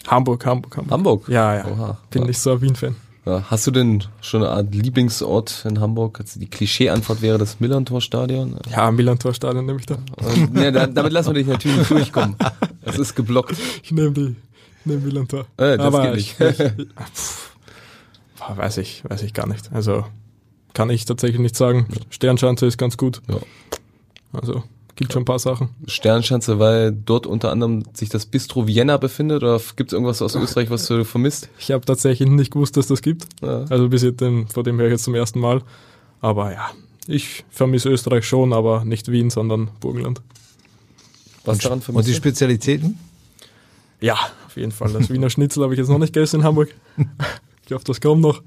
Hamburg, 0.06 0.44
Hamburg, 0.46 0.76
Hamburg. 0.76 0.92
Hamburg? 0.92 1.28
Ja, 1.28 1.56
ja. 1.56 1.66
Oha. 1.66 1.98
Bin 2.10 2.24
nicht 2.24 2.38
so 2.38 2.52
ein 2.52 2.60
Wien-Fan. 2.60 2.96
Ja. 3.24 3.44
Hast 3.48 3.66
du 3.68 3.70
denn 3.70 4.02
schon 4.20 4.42
eine 4.42 4.50
Art 4.50 4.74
Lieblingsort 4.74 5.64
in 5.64 5.80
Hamburg? 5.80 6.18
Also 6.20 6.40
die 6.40 6.50
Klischee-Antwort 6.50 7.22
wäre 7.22 7.38
das 7.38 7.60
Millantor-Stadion? 7.60 8.56
Ja, 8.68 8.90
Millantor-Stadion 8.90 9.64
nehme 9.64 9.78
ich 9.78 9.86
da. 9.86 9.98
Und, 10.16 10.52
ne, 10.52 10.72
damit 10.72 11.12
lassen 11.12 11.28
wir 11.28 11.34
dich 11.34 11.46
natürlich 11.46 11.78
nicht 11.78 11.90
durchkommen. 11.90 12.34
Es 12.82 12.98
ist 12.98 13.14
geblockt. 13.14 13.56
Ich 13.84 13.92
nehme 13.92 14.10
die, 14.10 14.36
ich 14.82 14.86
nehme 14.86 15.00
Millantor. 15.02 15.46
Äh, 15.56 15.76
das 15.76 15.80
Aber 15.80 16.02
geht 16.02 16.14
nicht. 16.14 16.40
Ich, 16.40 16.60
ich, 16.60 16.72
pff, 17.14 17.52
weiß 18.56 18.78
ich, 18.78 19.02
weiß 19.08 19.22
ich 19.22 19.32
gar 19.32 19.46
nicht. 19.46 19.72
Also 19.72 20.04
kann 20.74 20.90
ich 20.90 21.04
tatsächlich 21.04 21.40
nicht 21.40 21.56
sagen. 21.56 21.86
Sternschanze 22.10 22.66
ist 22.66 22.78
ganz 22.78 22.96
gut. 22.96 23.22
Ja. 23.28 23.38
Also 24.32 24.64
Gibt 24.94 25.14
schon 25.14 25.22
ein 25.22 25.26
paar 25.26 25.38
Sachen. 25.38 25.70
Sternschanze, 25.86 26.58
weil 26.58 26.92
dort 26.92 27.26
unter 27.26 27.50
anderem 27.50 27.82
sich 27.94 28.10
das 28.10 28.26
Bistro 28.26 28.66
Vienna 28.66 28.98
befindet 28.98 29.42
oder 29.42 29.58
gibt 29.76 29.90
es 29.90 29.94
irgendwas 29.94 30.20
aus 30.20 30.34
Österreich, 30.34 30.68
was 30.68 30.86
du 30.86 31.04
vermisst? 31.04 31.48
Ich 31.58 31.70
habe 31.70 31.84
tatsächlich 31.84 32.28
nicht 32.28 32.52
gewusst, 32.52 32.76
dass 32.76 32.88
das 32.88 33.00
gibt. 33.00 33.26
Ja. 33.40 33.64
Also 33.70 33.88
bis 33.88 34.02
jetzt, 34.02 34.22
vor 34.52 34.62
dem 34.62 34.78
höre 34.78 34.86
ich 34.86 34.92
jetzt 34.92 35.04
zum 35.04 35.14
ersten 35.14 35.40
Mal. 35.40 35.62
Aber 36.20 36.52
ja, 36.52 36.70
ich 37.06 37.44
vermisse 37.50 37.88
Österreich 37.88 38.26
schon, 38.26 38.52
aber 38.52 38.84
nicht 38.84 39.10
Wien, 39.10 39.30
sondern 39.30 39.70
Burgenland. 39.80 40.20
Was 41.44 41.54
und, 41.54 41.64
daran 41.64 41.80
vermisst 41.80 42.06
Und 42.06 42.12
die 42.12 42.16
Spezialitäten? 42.16 42.98
Ja, 44.00 44.18
auf 44.52 44.56
jeden 44.58 44.72
Fall. 44.72 44.92
Das 44.92 45.08
Wiener 45.08 45.30
Schnitzel 45.30 45.62
habe 45.62 45.72
ich 45.72 45.78
jetzt 45.78 45.88
noch 45.88 45.98
nicht 45.98 46.12
gegessen 46.12 46.40
in 46.40 46.44
Hamburg. 46.44 46.68
ich 47.66 47.72
hoffe, 47.72 47.84
das 47.86 48.00
kommt 48.00 48.20
noch. 48.20 48.42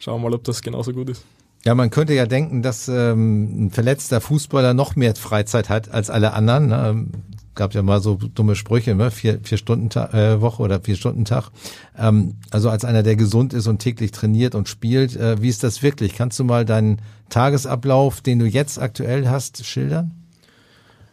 Schauen 0.00 0.20
wir 0.20 0.28
mal, 0.28 0.34
ob 0.34 0.42
das 0.44 0.60
genauso 0.62 0.92
gut 0.92 1.10
ist. 1.10 1.24
Ja, 1.64 1.74
man 1.74 1.90
könnte 1.90 2.12
ja 2.12 2.26
denken, 2.26 2.62
dass 2.62 2.88
ähm, 2.88 3.66
ein 3.66 3.70
verletzter 3.70 4.20
Fußballer 4.20 4.74
noch 4.74 4.96
mehr 4.96 5.14
Freizeit 5.14 5.68
hat 5.68 5.90
als 5.90 6.10
alle 6.10 6.32
anderen. 6.34 6.66
Ne? 6.66 6.88
Ähm, 6.88 7.10
gab 7.54 7.72
ja 7.72 7.82
mal 7.82 8.00
so 8.02 8.16
dumme 8.16 8.56
Sprüche, 8.56 8.96
ne? 8.96 9.12
vier, 9.12 9.38
vier 9.44 9.56
Stunden 9.56 9.88
äh, 9.96 10.40
Woche 10.40 10.60
oder 10.60 10.80
vier 10.80 10.96
Stunden 10.96 11.24
Tag. 11.24 11.50
Ähm, 11.96 12.34
also 12.50 12.68
als 12.68 12.84
einer, 12.84 13.04
der 13.04 13.14
gesund 13.14 13.54
ist 13.54 13.68
und 13.68 13.78
täglich 13.78 14.10
trainiert 14.10 14.56
und 14.56 14.68
spielt, 14.68 15.16
äh, 15.16 15.40
wie 15.40 15.48
ist 15.48 15.62
das 15.62 15.82
wirklich? 15.84 16.14
Kannst 16.14 16.38
du 16.40 16.44
mal 16.44 16.64
deinen 16.64 17.00
Tagesablauf, 17.30 18.20
den 18.20 18.40
du 18.40 18.46
jetzt 18.46 18.80
aktuell 18.80 19.28
hast, 19.28 19.64
schildern? 19.64 20.10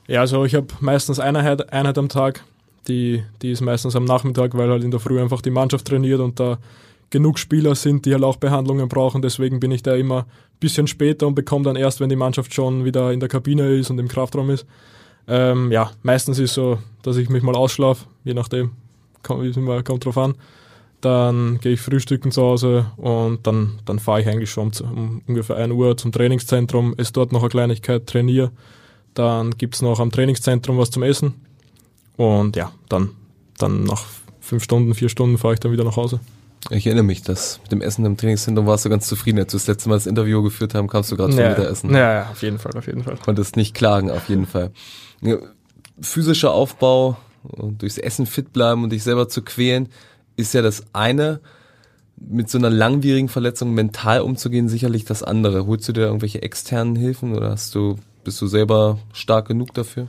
Ja, 0.08 0.22
also 0.22 0.44
ich 0.46 0.56
habe 0.56 0.68
meistens 0.80 1.20
eine 1.20 1.40
Einheit, 1.40 1.72
Einheit 1.72 1.98
am 2.00 2.10
Tag. 2.10 2.44
Die, 2.88 3.24
die 3.42 3.52
ist 3.52 3.62
meistens 3.62 3.96
am 3.96 4.06
Nachmittag, 4.06 4.58
weil 4.58 4.70
halt 4.70 4.84
in 4.84 4.92
der 4.92 5.00
Früh 5.00 5.22
einfach 5.22 5.42
die 5.42 5.52
Mannschaft 5.52 5.88
trainiert 5.88 6.20
und 6.20 6.40
da 6.40 6.58
genug 7.12 7.38
Spieler 7.38 7.76
sind, 7.76 8.06
die 8.06 8.14
halt 8.14 8.24
auch 8.24 8.38
Behandlungen 8.38 8.88
brauchen. 8.88 9.22
Deswegen 9.22 9.60
bin 9.60 9.72
ich 9.72 9.84
da 9.84 9.96
immer 9.96 10.20
ein 10.20 10.60
bisschen 10.60 10.88
später 10.88 11.28
und 11.28 11.36
bekomme 11.36 11.66
dann 11.66 11.76
erst, 11.76 12.00
wenn 12.00 12.10
die 12.10 12.16
Mannschaft 12.16 12.54
schon 12.54 12.86
wieder 12.86 13.12
in 13.12 13.20
der 13.20 13.30
Kabine 13.30 13.70
ist 13.76 13.92
und 13.92 14.00
im 14.00 14.08
Kraftraum 14.08 14.50
ist. 14.50 14.66
Ähm, 15.28 15.72
ja, 15.72 15.92
meistens 16.02 16.40
ist 16.40 16.52
es 16.52 16.56
so, 16.56 16.80
dass 17.04 17.18
ich 17.18 17.30
mich 17.30 17.44
mal 17.44 17.56
ausschlafe, 17.56 18.06
je 18.24 18.34
nachdem, 18.34 18.72
kommt, 19.22 19.86
kommt 19.86 20.06
drauf 20.06 20.18
an. 20.18 20.36
Dann 21.02 21.60
gehe 21.62 21.74
ich 21.74 21.82
frühstücken 21.82 22.32
zu 22.32 22.42
Hause 22.44 22.86
und 22.98 23.46
dann, 23.48 23.80
dann 23.86 24.00
fahre 24.00 24.22
ich 24.22 24.28
eigentlich 24.28 24.52
schon 24.52 24.72
um, 24.82 24.90
um 24.90 25.22
ungefähr 25.28 25.58
1 25.58 25.74
Uhr 25.74 25.98
zum 25.98 26.12
Trainingszentrum, 26.12 26.94
esse 26.98 27.14
dort 27.14 27.32
noch 27.32 27.42
eine 27.42 27.50
Kleinigkeit, 27.50 28.08
trainiere. 28.08 28.52
Dann 29.14 29.52
gibt 29.52 29.76
es 29.76 29.82
noch 29.82 30.00
am 30.00 30.12
Trainingszentrum 30.12 30.78
was 30.78 30.92
zum 30.92 31.04
Essen. 31.04 31.34
Und 32.18 32.56
ja, 32.56 32.72
dann, 32.90 33.12
dann 33.58 33.84
nach 33.84 34.04
fünf 34.40 34.64
Stunden, 34.64 34.94
vier 34.94 35.10
Stunden 35.10 35.38
fahre 35.38 35.54
ich 35.54 35.60
dann 35.60 35.72
wieder 35.72 35.84
nach 35.84 35.96
Hause. 35.96 36.20
Ich 36.70 36.86
erinnere 36.86 37.04
mich, 37.04 37.24
dass 37.24 37.60
mit 37.64 37.72
dem 37.72 37.82
Essen 37.82 38.06
im 38.06 38.18
Trainingszentrum 38.18 38.68
warst 38.68 38.86
du 38.86 38.90
ganz 38.90 39.08
zufrieden. 39.08 39.40
Als 39.40 39.54
wir 39.54 39.60
das 39.60 39.68
letzte 39.68 39.90
Mal 39.90 39.96
das 39.96 40.06
Interview 40.06 40.44
geführt 40.44 40.76
haben, 40.76 40.88
kamst 40.88 41.12
du 41.12 41.18
gerade 41.18 41.34
ja, 41.34 41.50
schon 41.50 41.58
wieder 41.58 41.70
essen. 41.70 41.90
Ja, 41.92 42.14
ja, 42.14 42.30
auf 42.30 42.42
jeden 42.44 42.60
Fall, 42.60 42.78
auf 42.78 42.86
jeden 42.86 43.04
Fall. 43.04 43.18
Konntest 43.18 43.56
nicht 43.56 43.74
klagen, 43.74 44.12
auf 44.12 44.30
jeden 44.30 44.46
Fall. 44.46 44.72
Physischer 46.00 46.52
Aufbau, 46.52 47.18
durchs 47.60 47.98
Essen 47.98 48.28
fit 48.28 48.54
bleiben 48.54 48.84
und 48.84 48.92
dich 48.92 49.04
selber 49.04 49.28
zu 49.28 49.42
quälen. 49.42 49.90
ist 50.36 50.54
ja 50.54 50.62
das 50.62 50.84
eine, 50.94 51.40
mit 52.16 52.50
so 52.50 52.58
einer 52.58 52.70
langwierigen 52.70 53.30
Verletzung 53.30 53.74
mental 53.74 54.22
umzugehen, 54.22 54.70
sicherlich 54.70 55.06
das 55.06 55.24
andere. 55.24 55.66
Holst 55.66 55.88
du 55.90 55.94
dir 55.94 56.02
irgendwelche 56.02 56.44
externen 56.44 56.96
Hilfen 56.96 57.36
oder 57.36 57.50
hast 57.50 57.74
du, 57.74 57.98
bist 58.24 58.40
du 58.42 58.48
selber 58.48 59.00
stark 59.14 59.48
genug 59.48 59.74
dafür? 59.74 60.08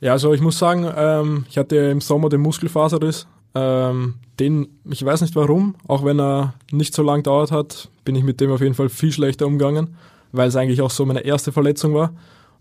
Ja, 0.00 0.12
also 0.12 0.32
ich 0.32 0.40
muss 0.40 0.58
sagen, 0.58 0.90
ähm, 0.96 1.44
ich 1.48 1.58
hatte 1.58 1.76
im 1.76 2.00
Sommer 2.00 2.28
den 2.28 2.40
Muskelfaserriss. 2.40 3.26
Ähm, 3.54 4.14
den, 4.38 4.68
ich 4.88 5.04
weiß 5.04 5.20
nicht 5.20 5.36
warum, 5.36 5.74
auch 5.86 6.04
wenn 6.04 6.18
er 6.18 6.54
nicht 6.70 6.94
so 6.94 7.02
lang 7.02 7.22
dauert 7.22 7.50
hat, 7.50 7.90
bin 8.04 8.14
ich 8.14 8.24
mit 8.24 8.40
dem 8.40 8.50
auf 8.50 8.60
jeden 8.60 8.74
Fall 8.74 8.88
viel 8.88 9.12
schlechter 9.12 9.46
umgegangen, 9.46 9.96
weil 10.32 10.48
es 10.48 10.56
eigentlich 10.56 10.80
auch 10.80 10.90
so 10.90 11.04
meine 11.04 11.20
erste 11.20 11.52
Verletzung 11.52 11.94
war. 11.94 12.12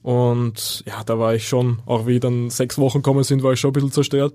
Und 0.02 0.84
ja, 0.88 1.04
da 1.06 1.20
war 1.20 1.36
ich 1.36 1.48
schon, 1.48 1.80
auch 1.86 2.08
wie 2.08 2.20
dann 2.20 2.50
sechs 2.50 2.78
Wochen 2.78 3.00
gekommen 3.00 3.24
sind, 3.24 3.44
war 3.44 3.54
ich 3.54 3.60
schon 3.60 3.70
ein 3.70 3.74
bisschen 3.74 3.92
zerstört. 3.92 4.34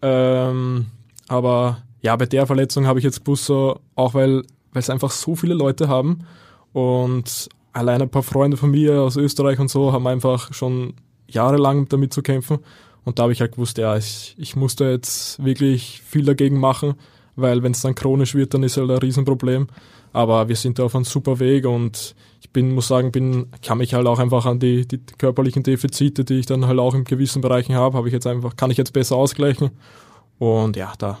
Ähm, 0.00 0.86
aber 1.28 1.82
ja, 2.00 2.16
bei 2.16 2.26
der 2.26 2.46
Verletzung 2.46 2.86
habe 2.86 2.98
ich 2.98 3.04
jetzt 3.04 3.24
gewusst, 3.24 3.44
so, 3.44 3.80
auch 3.94 4.14
weil 4.14 4.44
es 4.74 4.88
einfach 4.88 5.10
so 5.10 5.34
viele 5.34 5.54
Leute 5.54 5.88
haben 5.88 6.20
und 6.72 7.48
allein 7.72 8.00
ein 8.00 8.10
paar 8.10 8.22
Freunde 8.22 8.56
von 8.56 8.70
mir 8.70 9.02
aus 9.02 9.16
Österreich 9.16 9.58
und 9.58 9.68
so 9.68 9.92
haben 9.92 10.06
einfach 10.06 10.52
schon 10.54 10.94
jahrelang 11.32 11.88
damit 11.88 12.12
zu 12.12 12.22
kämpfen. 12.22 12.58
Und 13.04 13.18
da 13.18 13.24
habe 13.24 13.32
ich 13.32 13.40
halt 13.40 13.52
gewusst, 13.52 13.78
ja, 13.78 13.96
ich, 13.96 14.34
ich 14.38 14.56
muss 14.56 14.76
da 14.76 14.90
jetzt 14.90 15.42
wirklich 15.42 16.02
viel 16.04 16.24
dagegen 16.24 16.60
machen, 16.60 16.94
weil 17.36 17.62
wenn 17.62 17.72
es 17.72 17.80
dann 17.80 17.94
chronisch 17.94 18.34
wird, 18.34 18.54
dann 18.54 18.62
ist 18.62 18.76
halt 18.76 18.90
ein 18.90 18.98
Riesenproblem. 18.98 19.68
Aber 20.12 20.48
wir 20.48 20.56
sind 20.56 20.78
da 20.78 20.84
auf 20.84 20.94
einem 20.94 21.04
super 21.04 21.38
Weg 21.38 21.66
und 21.66 22.14
ich 22.40 22.50
bin, 22.50 22.74
muss 22.74 22.88
sagen, 22.88 23.12
bin, 23.12 23.46
kann 23.62 23.78
mich 23.78 23.94
halt 23.94 24.06
auch 24.06 24.18
einfach 24.18 24.44
an 24.44 24.58
die, 24.58 24.86
die 24.86 24.98
körperlichen 24.98 25.62
Defizite, 25.62 26.24
die 26.24 26.40
ich 26.40 26.46
dann 26.46 26.66
halt 26.66 26.78
auch 26.78 26.94
in 26.94 27.04
gewissen 27.04 27.42
Bereichen 27.42 27.74
habe, 27.74 27.96
habe 27.96 28.08
ich 28.08 28.12
jetzt 28.12 28.26
einfach, 28.26 28.56
kann 28.56 28.70
ich 28.70 28.76
jetzt 28.76 28.92
besser 28.92 29.16
ausgleichen. 29.16 29.70
Und 30.38 30.76
ja, 30.76 30.92
da, 30.98 31.18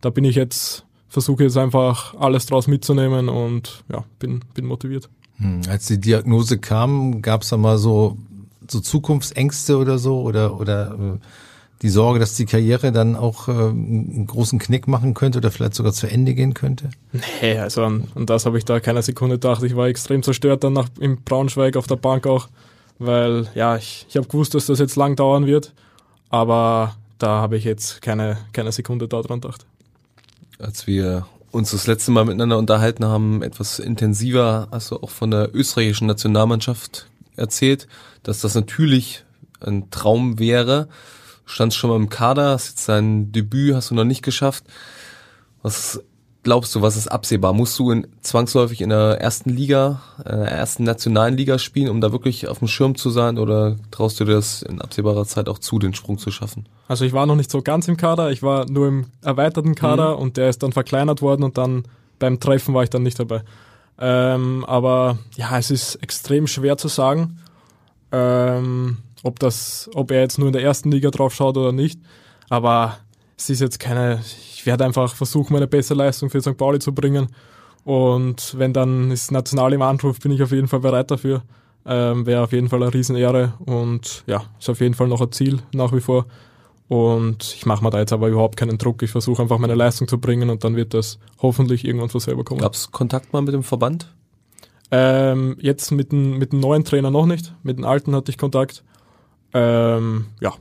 da 0.00 0.10
bin 0.10 0.24
ich 0.24 0.36
jetzt, 0.36 0.86
versuche 1.08 1.42
jetzt 1.44 1.58
einfach 1.58 2.14
alles 2.14 2.46
draus 2.46 2.66
mitzunehmen 2.66 3.28
und 3.28 3.84
ja, 3.92 4.04
bin, 4.18 4.40
bin 4.54 4.64
motiviert. 4.64 5.10
Hm, 5.36 5.62
als 5.68 5.86
die 5.86 6.00
Diagnose 6.00 6.58
kam, 6.58 7.20
gab 7.20 7.42
es 7.42 7.48
da 7.48 7.56
mal 7.56 7.78
so, 7.78 8.16
so 8.70 8.80
Zukunftsängste 8.80 9.76
oder 9.76 9.98
so 9.98 10.20
oder, 10.22 10.58
oder 10.58 10.92
äh, 10.92 11.18
die 11.82 11.88
Sorge, 11.88 12.18
dass 12.18 12.34
die 12.34 12.44
Karriere 12.44 12.92
dann 12.92 13.16
auch 13.16 13.48
äh, 13.48 13.52
einen 13.52 14.26
großen 14.26 14.58
Knick 14.58 14.86
machen 14.86 15.14
könnte 15.14 15.38
oder 15.38 15.50
vielleicht 15.50 15.74
sogar 15.74 15.92
zu 15.92 16.06
Ende 16.06 16.34
gehen 16.34 16.54
könnte? 16.54 16.90
Nee, 17.40 17.58
also 17.58 17.84
an, 17.84 18.08
an 18.14 18.26
das 18.26 18.46
habe 18.46 18.58
ich 18.58 18.64
da 18.64 18.80
keine 18.80 19.02
Sekunde 19.02 19.36
gedacht. 19.36 19.62
Ich 19.62 19.76
war 19.76 19.86
extrem 19.86 20.22
zerstört 20.22 20.64
dann 20.64 20.74
nach, 20.74 20.88
im 20.98 21.22
Braunschweig 21.22 21.76
auf 21.76 21.86
der 21.86 21.96
Bank 21.96 22.26
auch, 22.26 22.48
weil 22.98 23.48
ja, 23.54 23.76
ich, 23.76 24.06
ich 24.08 24.16
habe 24.16 24.28
gewusst, 24.28 24.54
dass 24.54 24.66
das 24.66 24.78
jetzt 24.78 24.96
lang 24.96 25.16
dauern 25.16 25.46
wird, 25.46 25.72
aber 26.28 26.96
da 27.18 27.40
habe 27.40 27.56
ich 27.56 27.64
jetzt 27.64 28.02
keine, 28.02 28.38
keine 28.52 28.72
Sekunde 28.72 29.08
daran 29.08 29.40
gedacht. 29.40 29.64
Als 30.58 30.86
wir 30.86 31.26
uns 31.50 31.70
das 31.70 31.86
letzte 31.86 32.10
Mal 32.10 32.26
miteinander 32.26 32.58
unterhalten 32.58 33.04
haben, 33.06 33.42
etwas 33.42 33.78
intensiver, 33.78 34.68
hast 34.70 34.90
du 34.90 34.96
auch 34.96 35.10
von 35.10 35.30
der 35.30 35.54
österreichischen 35.54 36.06
Nationalmannschaft 36.06 37.06
erzählt, 37.36 37.88
dass 38.22 38.40
das 38.40 38.54
natürlich 38.54 39.24
ein 39.60 39.90
Traum 39.90 40.38
wäre 40.38 40.88
standst 41.50 41.76
schon 41.76 41.90
mal 41.90 41.96
im 41.96 42.08
Kader, 42.08 42.50
hast 42.50 42.68
jetzt 42.68 42.88
dein 42.88 43.32
Debüt, 43.32 43.74
hast 43.74 43.90
du 43.90 43.94
noch 43.94 44.04
nicht 44.04 44.22
geschafft. 44.22 44.64
Was 45.62 46.02
glaubst 46.42 46.74
du, 46.74 46.80
was 46.80 46.96
ist 46.96 47.08
absehbar? 47.08 47.52
Musst 47.52 47.78
du 47.78 47.90
in, 47.90 48.06
zwangsläufig 48.22 48.80
in 48.80 48.88
der 48.88 49.20
ersten 49.20 49.50
Liga, 49.50 50.00
äh, 50.24 50.30
der 50.30 50.52
ersten 50.52 50.84
nationalen 50.84 51.36
Liga 51.36 51.58
spielen, 51.58 51.90
um 51.90 52.00
da 52.00 52.12
wirklich 52.12 52.48
auf 52.48 52.60
dem 52.60 52.68
Schirm 52.68 52.94
zu 52.94 53.10
sein 53.10 53.38
oder 53.38 53.76
traust 53.90 54.18
du 54.20 54.24
dir 54.24 54.34
das 54.34 54.62
in 54.62 54.80
absehbarer 54.80 55.26
Zeit 55.26 55.48
auch 55.48 55.58
zu, 55.58 55.78
den 55.78 55.92
Sprung 55.92 56.18
zu 56.18 56.30
schaffen? 56.30 56.66
Also 56.88 57.04
ich 57.04 57.12
war 57.12 57.26
noch 57.26 57.36
nicht 57.36 57.50
so 57.50 57.60
ganz 57.60 57.88
im 57.88 57.96
Kader, 57.96 58.30
ich 58.30 58.42
war 58.42 58.70
nur 58.70 58.88
im 58.88 59.06
erweiterten 59.22 59.74
Kader 59.74 60.16
mhm. 60.16 60.22
und 60.22 60.36
der 60.36 60.48
ist 60.48 60.62
dann 60.62 60.72
verkleinert 60.72 61.20
worden 61.20 61.42
und 61.42 61.58
dann 61.58 61.84
beim 62.18 62.40
Treffen 62.40 62.74
war 62.74 62.84
ich 62.84 62.90
dann 62.90 63.02
nicht 63.02 63.18
dabei. 63.18 63.42
Ähm, 64.00 64.64
aber 64.66 65.18
ja, 65.36 65.58
es 65.58 65.70
ist 65.70 65.96
extrem 65.96 66.46
schwer 66.46 66.76
zu 66.78 66.88
sagen. 66.88 67.38
Ähm, 68.12 68.98
ob 69.22 69.38
das, 69.38 69.90
ob 69.94 70.10
er 70.10 70.20
jetzt 70.20 70.38
nur 70.38 70.48
in 70.48 70.54
der 70.54 70.62
ersten 70.62 70.90
Liga 70.90 71.10
drauf 71.10 71.34
schaut 71.34 71.56
oder 71.56 71.72
nicht. 71.72 72.00
Aber 72.48 72.96
es 73.36 73.50
ist 73.50 73.60
jetzt 73.60 73.78
keine, 73.78 74.20
ich 74.54 74.64
werde 74.66 74.84
einfach 74.84 75.14
versuchen, 75.14 75.52
meine 75.52 75.66
beste 75.66 75.94
Leistung 75.94 76.30
für 76.30 76.40
St. 76.40 76.56
Pauli 76.56 76.78
zu 76.78 76.94
bringen. 76.94 77.28
Und 77.84 78.58
wenn 78.58 78.72
dann 78.72 79.10
das 79.10 79.30
National 79.30 79.72
im 79.72 79.82
Anruf, 79.82 80.18
bin 80.20 80.32
ich 80.32 80.42
auf 80.42 80.52
jeden 80.52 80.68
Fall 80.68 80.80
bereit 80.80 81.10
dafür. 81.10 81.42
Ähm, 81.86 82.26
Wäre 82.26 82.42
auf 82.42 82.52
jeden 82.52 82.68
Fall 82.68 82.82
eine 82.82 82.92
Riesenehre 82.92 83.54
und 83.64 84.22
ja, 84.26 84.44
ist 84.58 84.68
auf 84.68 84.80
jeden 84.80 84.94
Fall 84.94 85.08
noch 85.08 85.22
ein 85.22 85.32
Ziel 85.32 85.60
nach 85.72 85.92
wie 85.94 86.00
vor. 86.00 86.26
Und 86.90 87.54
ich 87.56 87.66
mache 87.66 87.84
mir 87.84 87.90
da 87.90 88.00
jetzt 88.00 88.12
aber 88.12 88.26
überhaupt 88.26 88.56
keinen 88.56 88.76
Druck. 88.76 89.00
Ich 89.04 89.12
versuche 89.12 89.40
einfach 89.40 89.58
meine 89.58 89.76
Leistung 89.76 90.08
zu 90.08 90.18
bringen 90.18 90.50
und 90.50 90.64
dann 90.64 90.74
wird 90.74 90.92
das 90.92 91.20
hoffentlich 91.40 91.84
irgendwann 91.84 92.08
von 92.08 92.20
selber 92.20 92.42
kommen. 92.42 92.60
Gab 92.60 92.74
es 92.74 92.90
Kontakt 92.90 93.32
mal 93.32 93.42
mit 93.42 93.54
dem 93.54 93.62
Verband? 93.62 94.12
Ähm, 94.90 95.56
jetzt 95.60 95.92
mit 95.92 96.10
dem, 96.10 96.38
mit 96.38 96.50
dem 96.50 96.58
neuen 96.58 96.84
Trainer 96.84 97.12
noch 97.12 97.26
nicht. 97.26 97.54
Mit 97.62 97.78
dem 97.78 97.84
alten 97.84 98.12
hatte 98.16 98.32
ich 98.32 98.38
Kontakt. 98.38 98.82
Ähm, 99.54 100.26
ja. 100.40 100.52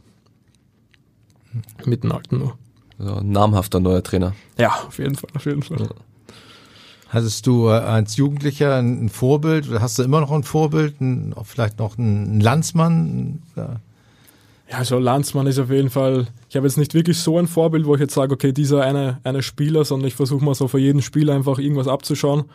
Mit 1.84 2.04
dem 2.04 2.12
alten 2.12 2.38
nur. 2.38 2.60
Also 3.00 3.16
ein 3.16 3.32
namhafter 3.32 3.80
neuer 3.80 4.04
Trainer. 4.04 4.36
Ja, 4.60 4.84
auf 4.88 5.00
jeden 5.00 5.16
Fall, 5.16 5.32
auf 5.36 5.46
jeden 5.46 5.64
Fall. 5.64 5.80
Ja. 5.80 5.88
Hattest 7.08 7.48
du 7.48 7.70
äh, 7.70 7.72
als 7.72 8.18
Jugendlicher 8.18 8.76
ein 8.76 9.10
Vorbild 9.10 9.68
oder 9.68 9.82
hast 9.82 9.98
du 9.98 10.04
immer 10.04 10.22
noch 10.22 10.30
ein 10.30 10.44
Vorbild, 10.44 11.02
ein, 11.02 11.34
vielleicht 11.44 11.80
noch 11.80 11.98
einen 11.98 12.40
Landsmann? 12.40 13.42
Ja, 14.70 14.78
also 14.78 15.00
Landsmann 15.00 15.48
ist 15.48 15.58
auf 15.58 15.72
jeden 15.72 15.90
Fall, 15.90 16.28
ich 16.48 16.56
habe 16.56 16.68
jetzt 16.68 16.78
nicht 16.78 16.94
wirklich 16.94 17.18
so 17.18 17.40
ein 17.40 17.48
Vorbild, 17.48 17.86
wo 17.86 17.96
ich 17.96 18.02
jetzt 18.02 18.14
sage, 18.14 18.34
okay, 18.34 18.52
dieser 18.52 18.84
eine, 18.84 19.20
eine 19.24 19.42
Spieler, 19.42 19.84
sondern 19.84 20.08
ich 20.08 20.16
versuche 20.16 20.46
mal 20.46 20.54
so 20.54 20.68
für 20.68 20.78
jeden 20.78 21.02
Spieler 21.02 21.34
einfach 21.34 21.58
irgendwas 21.58 21.88
abzuschauen. 21.88 22.46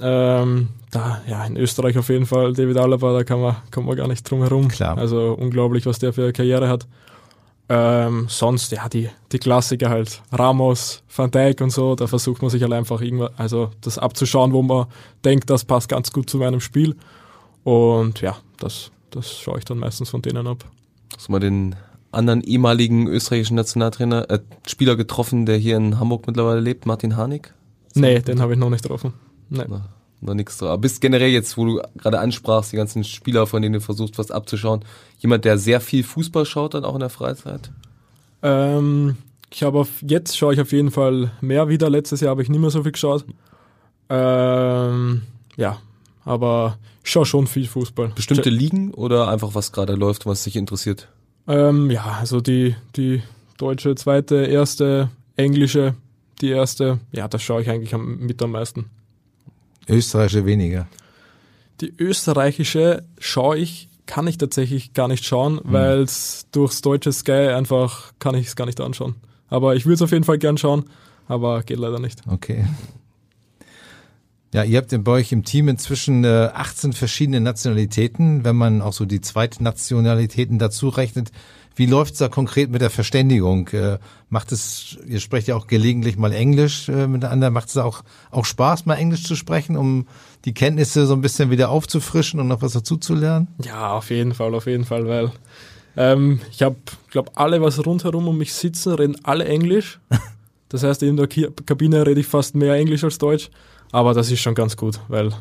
Ähm, 0.00 0.68
da, 0.90 1.22
ja, 1.28 1.44
in 1.44 1.56
Österreich 1.56 1.96
auf 1.98 2.08
jeden 2.08 2.26
Fall, 2.26 2.52
David 2.52 2.76
Alaba, 2.76 3.12
da 3.12 3.24
kann 3.24 3.40
man, 3.40 3.56
kommt 3.70 3.86
man 3.86 3.96
gar 3.96 4.08
nicht 4.08 4.28
drum 4.28 4.42
herum. 4.42 4.68
Klar. 4.68 4.98
Also 4.98 5.36
unglaublich, 5.38 5.86
was 5.86 6.00
der 6.00 6.12
für 6.12 6.24
eine 6.24 6.32
Karriere 6.32 6.68
hat. 6.68 6.86
Ähm, 7.68 8.26
sonst, 8.28 8.72
ja, 8.72 8.88
die, 8.88 9.08
die 9.32 9.38
Klassiker 9.38 9.88
halt. 9.88 10.22
Ramos, 10.32 11.02
Van 11.14 11.30
Dijk 11.30 11.60
und 11.60 11.70
so, 11.70 11.94
da 11.94 12.08
versucht 12.08 12.42
man 12.42 12.50
sich 12.50 12.62
halt 12.62 12.72
einfach 12.72 13.00
irgendwas, 13.00 13.30
also 13.36 13.70
das 13.80 13.98
abzuschauen, 13.98 14.52
wo 14.52 14.62
man 14.62 14.86
denkt, 15.24 15.48
das 15.48 15.64
passt 15.64 15.88
ganz 15.88 16.12
gut 16.12 16.28
zu 16.28 16.38
meinem 16.38 16.60
Spiel. 16.60 16.96
Und 17.62 18.20
ja, 18.20 18.36
das, 18.58 18.90
das 19.10 19.38
schaue 19.38 19.58
ich 19.58 19.64
dann 19.64 19.78
meistens 19.78 20.10
von 20.10 20.22
denen 20.22 20.46
ab. 20.46 20.64
Hast 21.14 21.28
du 21.28 21.32
mal 21.32 21.40
den 21.40 21.76
anderen 22.10 22.42
ehemaligen 22.42 23.06
österreichischen 23.06 23.56
Nationaltrainer, 23.56 24.30
äh, 24.30 24.38
Spieler 24.66 24.96
getroffen, 24.96 25.46
der 25.46 25.56
hier 25.56 25.76
in 25.76 26.00
Hamburg 26.00 26.26
mittlerweile 26.26 26.60
lebt, 26.60 26.86
Martin 26.86 27.16
Harnik? 27.16 27.52
Nee, 27.94 28.20
den 28.20 28.40
habe 28.40 28.54
ich 28.54 28.58
noch 28.58 28.70
nicht 28.70 28.82
getroffen. 28.82 29.12
Nee. 29.48 29.64
Na, 29.68 29.88
noch 30.20 30.34
nichts 30.34 30.58
drauf. 30.58 30.70
Aber 30.70 30.78
bist 30.78 31.00
generell 31.00 31.30
jetzt, 31.30 31.56
wo 31.56 31.64
du 31.64 31.82
gerade 31.96 32.18
ansprachst, 32.18 32.72
die 32.72 32.76
ganzen 32.76 33.04
Spieler, 33.04 33.46
von 33.46 33.62
denen 33.62 33.74
du 33.74 33.80
versuchst, 33.80 34.18
was 34.18 34.30
abzuschauen, 34.30 34.84
jemand, 35.18 35.44
der 35.44 35.58
sehr 35.58 35.80
viel 35.80 36.02
Fußball 36.02 36.44
schaut, 36.46 36.74
dann 36.74 36.84
auch 36.84 36.94
in 36.94 37.00
der 37.00 37.10
Freizeit? 37.10 37.70
Ähm, 38.42 39.16
ich 39.50 39.62
habe 39.62 39.78
auf, 39.78 39.88
jetzt 40.02 40.36
schaue 40.36 40.54
ich 40.54 40.60
auf 40.60 40.72
jeden 40.72 40.90
Fall 40.90 41.32
mehr 41.40 41.68
wieder. 41.68 41.90
Letztes 41.90 42.20
Jahr 42.20 42.30
habe 42.30 42.42
ich 42.42 42.48
nicht 42.48 42.60
mehr 42.60 42.70
so 42.70 42.82
viel 42.82 42.92
geschaut. 42.92 43.24
Ähm, 44.08 45.22
ja, 45.56 45.78
aber 46.26 46.78
ich 47.02 47.12
schaue 47.12 47.24
schon 47.24 47.46
viel 47.46 47.66
Fußball. 47.66 48.08
Bestimmte 48.08 48.50
Ligen 48.50 48.92
oder 48.92 49.28
einfach 49.28 49.54
was 49.54 49.72
gerade 49.72 49.94
läuft, 49.94 50.26
was 50.26 50.44
dich 50.44 50.56
interessiert? 50.56 51.08
Ähm, 51.48 51.90
ja, 51.90 52.18
also 52.20 52.40
die, 52.40 52.74
die 52.96 53.22
deutsche 53.56 53.94
zweite, 53.94 54.44
erste, 54.44 55.08
englische, 55.36 55.94
die 56.40 56.50
erste, 56.50 56.98
ja, 57.12 57.28
das 57.28 57.42
schaue 57.42 57.62
ich 57.62 57.70
eigentlich 57.70 57.94
am, 57.94 58.18
mit 58.18 58.42
am 58.42 58.50
meisten. 58.50 58.90
Österreichische 59.88 60.44
weniger. 60.44 60.88
Die 61.80 61.94
österreichische 61.96 63.04
schaue 63.18 63.58
ich, 63.58 63.88
kann 64.06 64.26
ich 64.26 64.36
tatsächlich 64.36 64.92
gar 64.94 65.06
nicht 65.06 65.24
schauen, 65.24 65.54
mhm. 65.54 65.60
weil 65.64 66.00
es 66.00 66.46
durchs 66.50 66.82
deutsche 66.82 67.12
Sky 67.12 67.52
einfach 67.54 68.12
kann 68.18 68.34
ich 68.34 68.48
es 68.48 68.56
gar 68.56 68.66
nicht 68.66 68.80
anschauen. 68.80 69.14
Aber 69.48 69.76
ich 69.76 69.86
würde 69.86 69.94
es 69.94 70.02
auf 70.02 70.10
jeden 70.10 70.24
Fall 70.24 70.38
gern 70.38 70.58
schauen, 70.58 70.86
aber 71.28 71.62
geht 71.62 71.78
leider 71.78 72.00
nicht. 72.00 72.22
Okay. 72.26 72.66
Ja, 74.54 74.62
ihr 74.62 74.78
habt 74.78 75.04
bei 75.04 75.12
euch 75.12 75.32
im 75.32 75.44
Team 75.44 75.68
inzwischen 75.68 76.24
äh, 76.24 76.50
18 76.54 76.92
verschiedene 76.92 77.40
Nationalitäten. 77.40 78.44
Wenn 78.44 78.56
man 78.56 78.80
auch 78.80 78.92
so 78.92 79.04
die 79.04 79.20
Zweitnationalitäten 79.20 80.58
dazu 80.58 80.88
rechnet, 80.88 81.30
wie 81.74 81.86
läuft's 81.86 82.18
da 82.18 82.28
konkret 82.28 82.70
mit 82.70 82.80
der 82.80 82.88
Verständigung? 82.88 83.68
Äh, 83.68 83.98
macht 84.30 84.50
es, 84.50 84.96
ihr 85.06 85.20
sprecht 85.20 85.46
ja 85.48 85.56
auch 85.56 85.66
gelegentlich 85.66 86.16
mal 86.16 86.32
Englisch 86.32 86.88
äh, 86.88 87.06
miteinander, 87.06 87.50
macht 87.50 87.68
es 87.68 87.76
auch, 87.76 88.02
auch 88.30 88.46
Spaß, 88.46 88.86
mal 88.86 88.94
Englisch 88.94 89.24
zu 89.24 89.36
sprechen, 89.36 89.76
um 89.76 90.06
die 90.46 90.54
Kenntnisse 90.54 91.06
so 91.06 91.12
ein 91.12 91.20
bisschen 91.20 91.50
wieder 91.50 91.68
aufzufrischen 91.68 92.40
und 92.40 92.48
noch 92.48 92.62
was 92.62 92.72
dazu 92.72 92.96
zu 92.96 93.14
lernen? 93.14 93.48
Ja, 93.62 93.92
auf 93.92 94.08
jeden 94.10 94.32
Fall, 94.32 94.54
auf 94.54 94.66
jeden 94.66 94.84
Fall, 94.84 95.06
weil 95.06 95.32
ähm, 95.98 96.40
ich 96.50 96.62
habe, 96.62 96.76
glaube 97.10 97.32
alle, 97.34 97.60
was 97.60 97.84
rundherum 97.84 98.26
um 98.26 98.38
mich 98.38 98.54
sitzen, 98.54 98.94
reden 98.94 99.16
alle 99.22 99.44
Englisch. 99.44 100.00
Das 100.68 100.82
heißt, 100.82 101.04
in 101.04 101.16
der 101.16 101.28
Kabine 101.28 102.04
rede 102.04 102.20
ich 102.20 102.26
fast 102.26 102.56
mehr 102.56 102.74
Englisch 102.74 103.04
als 103.04 103.18
Deutsch, 103.18 103.50
aber 103.92 104.14
das 104.14 104.30
ist 104.30 104.40
schon 104.40 104.54
ganz 104.54 104.76
gut, 104.76 105.00
weil 105.08 105.32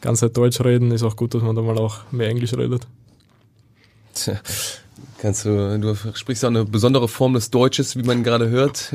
ganz 0.00 0.20
Deutsch 0.20 0.60
reden 0.60 0.90
ist 0.90 1.02
auch 1.02 1.16
gut, 1.16 1.34
dass 1.34 1.42
man 1.42 1.56
da 1.56 1.62
mal 1.62 1.78
auch 1.78 2.10
mehr 2.12 2.28
Englisch 2.28 2.54
redet. 2.54 2.86
Tja 4.14 4.40
Kannst 5.18 5.46
du, 5.46 5.78
du 5.78 5.94
sprichst 6.14 6.44
auch 6.44 6.50
eine 6.50 6.64
besondere 6.64 7.08
Form 7.08 7.34
des 7.34 7.50
Deutsches, 7.50 7.96
wie 7.96 8.02
man 8.02 8.22
gerade 8.22 8.48
hört. 8.50 8.92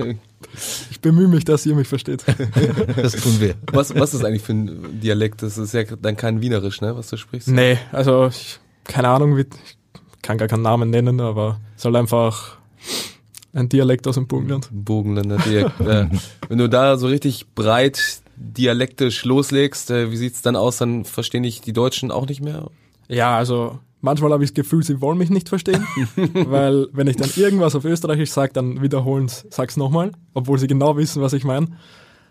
Ich 0.91 0.99
bemühe 1.01 1.27
mich, 1.27 1.45
dass 1.45 1.65
ihr 1.65 1.75
mich 1.75 1.87
versteht. 1.87 2.23
Das 2.95 3.13
tun 3.13 3.39
wir. 3.39 3.55
Was, 3.71 3.95
was 3.95 4.13
ist 4.13 4.23
eigentlich 4.23 4.43
für 4.43 4.53
ein 4.53 4.99
Dialekt? 4.99 5.41
Das 5.41 5.57
ist 5.57 5.73
ja 5.73 5.83
dann 5.83 6.15
kein 6.17 6.41
Wienerisch, 6.41 6.81
ne, 6.81 6.95
was 6.95 7.09
du 7.09 7.17
sprichst? 7.17 7.47
Nee, 7.47 7.77
also 7.91 8.27
ich, 8.27 8.59
keine 8.83 9.09
Ahnung, 9.09 9.37
wie, 9.37 9.41
ich 9.41 9.77
kann 10.21 10.37
gar 10.37 10.47
keinen 10.47 10.61
Namen 10.61 10.89
nennen, 10.89 11.19
aber 11.21 11.59
es 11.75 11.83
soll 11.83 11.95
einfach 11.95 12.57
ein 13.53 13.69
Dialekt 13.69 14.07
aus 14.07 14.15
dem 14.15 14.27
Burgenland. 14.27 14.69
Burgenländer 14.71 15.37
Dialekt. 15.37 15.79
ja. 15.79 16.09
Wenn 16.47 16.57
du 16.57 16.69
da 16.69 16.97
so 16.97 17.07
richtig 17.07 17.47
breit 17.55 18.21
dialektisch 18.41 19.23
loslegst, 19.25 19.91
äh, 19.91 20.11
wie 20.11 20.17
sieht's 20.17 20.41
dann 20.41 20.55
aus? 20.55 20.77
Dann 20.77 21.05
verstehen 21.05 21.43
dich 21.43 21.61
die 21.61 21.73
Deutschen 21.73 22.11
auch 22.11 22.27
nicht 22.27 22.41
mehr? 22.41 22.69
Ja, 23.07 23.37
also 23.37 23.79
manchmal 24.01 24.31
habe 24.31 24.43
ich 24.43 24.51
das 24.51 24.55
Gefühl, 24.55 24.83
sie 24.83 25.01
wollen 25.01 25.17
mich 25.17 25.29
nicht 25.29 25.49
verstehen, 25.49 25.85
weil 26.15 26.87
wenn 26.91 27.07
ich 27.07 27.15
dann 27.15 27.29
irgendwas 27.35 27.75
auf 27.75 27.85
Österreichisch 27.85 28.31
sage, 28.31 28.53
dann 28.53 28.81
wiederholen 28.81 29.27
sie, 29.27 29.45
sag's 29.49 29.77
nochmal, 29.77 30.11
obwohl 30.33 30.57
sie 30.57 30.67
genau 30.67 30.97
wissen, 30.97 31.21
was 31.21 31.33
ich 31.33 31.43
meine. 31.43 31.67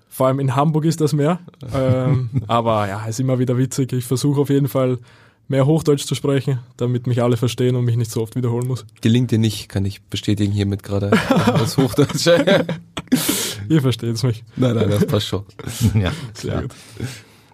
Vor 0.09 0.27
allem 0.27 0.41
in 0.41 0.57
Hamburg 0.57 0.85
ist 0.85 1.01
das 1.01 1.13
mehr. 1.13 1.39
Ähm, 1.73 2.31
aber 2.49 2.89
ja, 2.89 3.07
ist 3.07 3.21
immer 3.21 3.39
wieder 3.39 3.57
witzig. 3.57 3.93
Ich 3.93 4.05
versuche 4.05 4.41
auf 4.41 4.51
jeden 4.51 4.67
Fall 4.67 4.99
mehr 5.51 5.67
Hochdeutsch 5.67 6.07
zu 6.07 6.15
sprechen, 6.15 6.61
damit 6.77 7.07
mich 7.09 7.23
alle 7.23 7.37
verstehen 7.37 7.75
und 7.75 7.85
mich 7.85 7.97
nicht 7.97 8.11
so 8.11 8.23
oft 8.23 8.37
wiederholen 8.37 8.69
muss. 8.69 8.87
Gelingt 9.01 9.33
dir 9.33 9.39
nicht, 9.39 9.69
kann 9.69 9.85
ich 9.85 10.01
bestätigen 10.03 10.53
hiermit 10.53 10.83
gerade 10.85 11.11
das 11.11 11.77
Hochdeutsch. 11.77 12.27
Ihr 13.69 13.83
versteht's 13.83 14.23
mich. 14.23 14.45
nein, 14.57 14.77
nein, 14.77 14.89
das 14.89 15.07
passt 15.07 15.27
schon. 15.27 15.43
Ja, 15.95 16.13
Sehr 16.35 16.51
klar. 16.51 16.63
gut. 16.63 16.71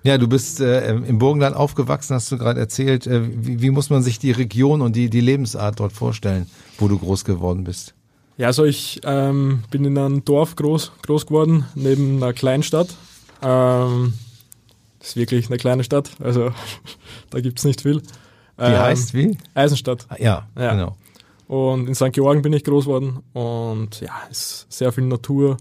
Ja, 0.02 0.18
du 0.18 0.28
bist 0.28 0.60
äh, 0.60 0.94
im 0.94 1.18
Burgenland 1.18 1.56
aufgewachsen, 1.56 2.14
hast 2.14 2.30
du 2.30 2.38
gerade 2.38 2.60
erzählt. 2.60 3.06
Äh, 3.06 3.22
wie, 3.44 3.62
wie 3.62 3.70
muss 3.70 3.90
man 3.90 4.02
sich 4.02 4.18
die 4.18 4.30
Region 4.30 4.82
und 4.82 4.94
die, 4.94 5.10
die 5.10 5.20
Lebensart 5.20 5.80
dort 5.80 5.92
vorstellen, 5.92 6.46
wo 6.78 6.86
du 6.86 6.98
groß 6.98 7.24
geworden 7.24 7.64
bist? 7.64 7.94
Ja, 8.36 8.48
also 8.48 8.64
ich 8.64 9.00
ähm, 9.04 9.64
bin 9.70 9.84
in 9.86 9.96
einem 9.96 10.24
Dorf 10.24 10.54
groß, 10.54 10.92
groß 11.02 11.26
geworden, 11.26 11.64
neben 11.74 12.22
einer 12.22 12.34
Kleinstadt. 12.34 12.94
Ähm, 13.42 14.12
ist 15.08 15.16
wirklich 15.16 15.48
eine 15.48 15.56
kleine 15.58 15.84
Stadt, 15.84 16.10
also 16.20 16.50
da 17.30 17.40
gibt's 17.40 17.64
nicht 17.64 17.80
viel. 17.82 18.02
Die 18.58 18.62
heißt 18.64 19.12
wie? 19.12 19.36
Eisenstadt. 19.54 20.06
Ah, 20.08 20.16
Ja, 20.18 20.46
Ja. 20.58 20.72
genau. 20.72 20.96
Und 21.46 21.86
in 21.88 21.94
St. 21.94 22.12
Georgen 22.12 22.42
bin 22.42 22.52
ich 22.52 22.64
groß 22.64 22.86
geworden 22.86 23.20
und 23.34 24.00
ja, 24.00 24.12
es 24.30 24.38
ist 24.68 24.72
sehr 24.72 24.90
viel 24.92 25.04
Natur, 25.04 25.58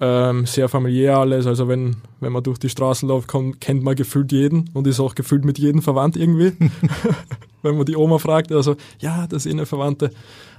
ähm, 0.00 0.46
sehr 0.46 0.68
familiär 0.68 1.18
alles. 1.18 1.46
Also 1.46 1.66
wenn, 1.66 1.96
wenn 2.20 2.32
man 2.32 2.42
durch 2.44 2.58
die 2.58 2.68
Straßen 2.68 3.08
läuft, 3.08 3.26
kommt, 3.26 3.60
kennt 3.60 3.82
man 3.82 3.96
gefühlt 3.96 4.30
jeden 4.32 4.68
und 4.72 4.86
ist 4.86 5.00
auch 5.00 5.14
gefühlt 5.14 5.44
mit 5.44 5.58
jedem 5.58 5.82
verwandt 5.82 6.16
irgendwie. 6.16 6.52
wenn 7.62 7.76
man 7.76 7.86
die 7.86 7.96
Oma 7.96 8.18
fragt, 8.18 8.52
also 8.52 8.76
ja, 9.00 9.26
das 9.26 9.46
ist 9.46 9.52
eine 9.52 9.66
Verwandte. 9.66 10.10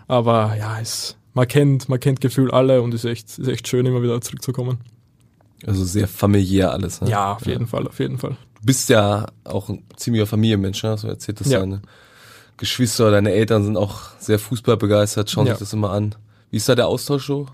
Aber 0.08 0.56
ja, 0.58 0.80
es, 0.82 1.16
man 1.34 1.48
kennt, 1.48 1.88
man 1.88 2.00
kennt 2.00 2.20
gefühlt 2.22 2.52
alle 2.52 2.82
und 2.82 2.94
ist 2.94 3.06
echt, 3.06 3.40
ist 3.40 3.48
echt 3.48 3.68
schön, 3.68 3.86
immer 3.86 4.02
wieder 4.04 4.20
zurückzukommen. 4.20 4.80
Also 5.66 5.84
sehr 5.86 6.08
familiär 6.08 6.72
alles. 6.72 7.02
Ne? 7.02 7.10
Ja, 7.10 7.34
auf 7.34 7.46
jeden 7.46 7.68
Fall, 7.68 7.88
auf 7.88 8.00
jeden 8.00 8.18
Fall. 8.18 8.32
Du 8.60 8.66
bist 8.66 8.90
ja 8.90 9.28
auch 9.44 9.70
ein 9.70 9.84
ziemlicher 9.96 10.26
Familienmensch, 10.28 10.84
ne? 10.84 10.98
So 10.98 11.08
erzählt 11.08 11.40
das 11.40 11.50
Ja. 11.50 11.60
deine 11.60 11.82
Geschwister, 12.58 13.10
deine 13.12 13.32
Eltern 13.32 13.64
sind 13.64 13.78
auch 13.78 14.00
sehr 14.20 14.40
fußballbegeistert, 14.40 15.30
schauen 15.30 15.48
Ja. 15.48 15.54
sich 15.54 15.60
das 15.60 15.74
immer 15.74 15.92
an. 15.92 16.16
Wie 16.52 16.58
ist 16.58 16.70
da 16.70 16.76
der 16.76 16.88
Austausch 16.88 17.26
so? 17.26 17.48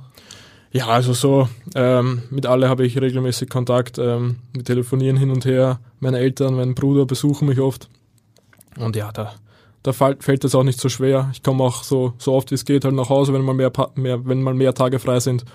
Ja, 0.71 0.87
also 0.87 1.13
so, 1.13 1.47
ähm, 1.75 2.23
mit 2.29 2.45
alle 2.45 2.67
habe 2.67 2.85
ich 2.85 2.99
regelmäßig 2.99 3.49
Kontakt. 3.49 3.97
Ähm, 3.99 4.37
wir 4.53 4.63
telefonieren 4.65 5.15
hin 5.15 5.31
und 5.31 5.45
her. 5.45 5.79
Meine 5.99 6.19
Eltern, 6.19 6.55
mein 6.55 6.75
Bruder 6.75 7.05
besuchen 7.05 7.47
mich 7.47 7.59
oft. 7.59 7.89
Und 8.77 8.95
ja, 8.97 9.11
da, 9.13 9.33
da 9.83 9.93
fällt, 9.93 10.43
das 10.43 10.55
auch 10.55 10.63
nicht 10.63 10.79
so 10.79 10.89
schwer. 10.89 11.29
Ich 11.31 11.41
komme 11.41 11.63
auch 11.63 11.83
so, 11.83 12.13
so 12.17 12.33
oft 12.33 12.51
wie 12.51 12.55
es 12.55 12.65
geht 12.65 12.83
halt 12.83 12.95
nach 12.95 13.09
Hause, 13.09 13.33
wenn 13.33 13.43
mal 13.43 13.53
mehr, 13.53 13.71
mehr, 13.95 14.25
wenn 14.25 14.41
mal 14.43 14.53
mehr 14.53 14.73
Tage 14.73 14.99
frei 14.99 15.19
sind. 15.21 15.45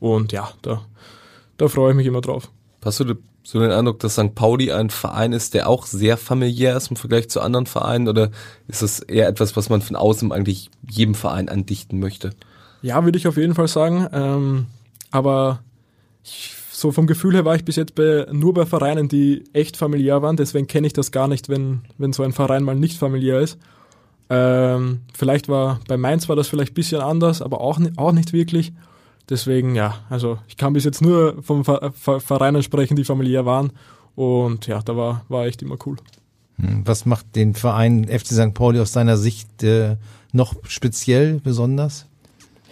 Und 0.00 0.32
ja, 0.32 0.50
da, 0.62 0.82
da 1.58 1.68
freue 1.68 1.90
ich 1.90 1.96
mich 1.96 2.06
immer 2.06 2.22
drauf. 2.22 2.50
Hast 2.84 3.00
du 3.00 3.16
so 3.42 3.60
den 3.60 3.70
Eindruck, 3.70 3.98
dass 3.98 4.14
St. 4.14 4.34
Pauli 4.34 4.72
ein 4.72 4.90
Verein 4.90 5.32
ist, 5.32 5.54
der 5.54 5.68
auch 5.68 5.86
sehr 5.86 6.16
familiär 6.16 6.76
ist 6.76 6.90
im 6.90 6.96
Vergleich 6.96 7.28
zu 7.28 7.40
anderen 7.40 7.66
Vereinen? 7.66 8.08
Oder 8.08 8.30
ist 8.68 8.82
das 8.82 9.00
eher 9.00 9.28
etwas, 9.28 9.56
was 9.56 9.68
man 9.68 9.82
von 9.82 9.96
außen 9.96 10.32
eigentlich 10.32 10.70
jedem 10.88 11.14
Verein 11.14 11.48
andichten 11.48 11.98
möchte? 11.98 12.30
Ja, 12.82 13.04
würde 13.04 13.18
ich 13.18 13.26
auf 13.26 13.36
jeden 13.36 13.54
Fall 13.54 13.68
sagen. 13.68 14.06
Ähm, 14.12 14.66
aber 15.10 15.60
ich, 16.24 16.54
so 16.70 16.92
vom 16.92 17.06
Gefühl 17.06 17.34
her 17.34 17.44
war 17.44 17.56
ich 17.56 17.64
bis 17.64 17.76
jetzt 17.76 17.94
bei, 17.94 18.26
nur 18.30 18.54
bei 18.54 18.64
Vereinen, 18.64 19.08
die 19.08 19.44
echt 19.52 19.76
familiär 19.76 20.22
waren. 20.22 20.36
Deswegen 20.36 20.68
kenne 20.68 20.86
ich 20.86 20.92
das 20.92 21.10
gar 21.10 21.26
nicht, 21.26 21.48
wenn, 21.48 21.80
wenn 21.98 22.12
so 22.12 22.22
ein 22.22 22.32
Verein 22.32 22.62
mal 22.62 22.76
nicht 22.76 22.98
familiär 22.98 23.40
ist. 23.40 23.58
Ähm, 24.30 25.00
vielleicht 25.14 25.48
war 25.48 25.80
bei 25.88 25.96
Mainz 25.96 26.28
war 26.28 26.36
das 26.36 26.48
vielleicht 26.48 26.72
ein 26.72 26.74
bisschen 26.74 27.00
anders, 27.00 27.42
aber 27.42 27.60
auch, 27.60 27.80
auch 27.96 28.12
nicht 28.12 28.32
wirklich. 28.32 28.72
Deswegen, 29.30 29.74
ja, 29.74 29.94
also 30.08 30.38
ich 30.48 30.56
kann 30.56 30.72
bis 30.72 30.84
jetzt 30.84 31.02
nur 31.02 31.42
von 31.42 31.64
Ver 31.64 31.92
Ver 31.92 32.20
Vereinen 32.20 32.62
sprechen, 32.62 32.96
die 32.96 33.04
familiär 33.04 33.44
waren. 33.44 33.72
Und 34.14 34.66
ja, 34.66 34.80
da 34.82 34.96
war, 34.96 35.24
war 35.28 35.46
echt 35.46 35.62
immer 35.62 35.76
cool. 35.86 35.96
Hm, 36.56 36.82
Was 36.84 37.06
macht 37.06 37.36
den 37.36 37.54
Verein 37.54 38.08
FC 38.08 38.28
St. 38.28 38.54
Pauli 38.54 38.80
aus 38.80 38.92
deiner 38.92 39.16
Sicht 39.16 39.62
äh, 39.62 39.96
noch 40.32 40.54
speziell, 40.64 41.40
besonders? 41.40 42.06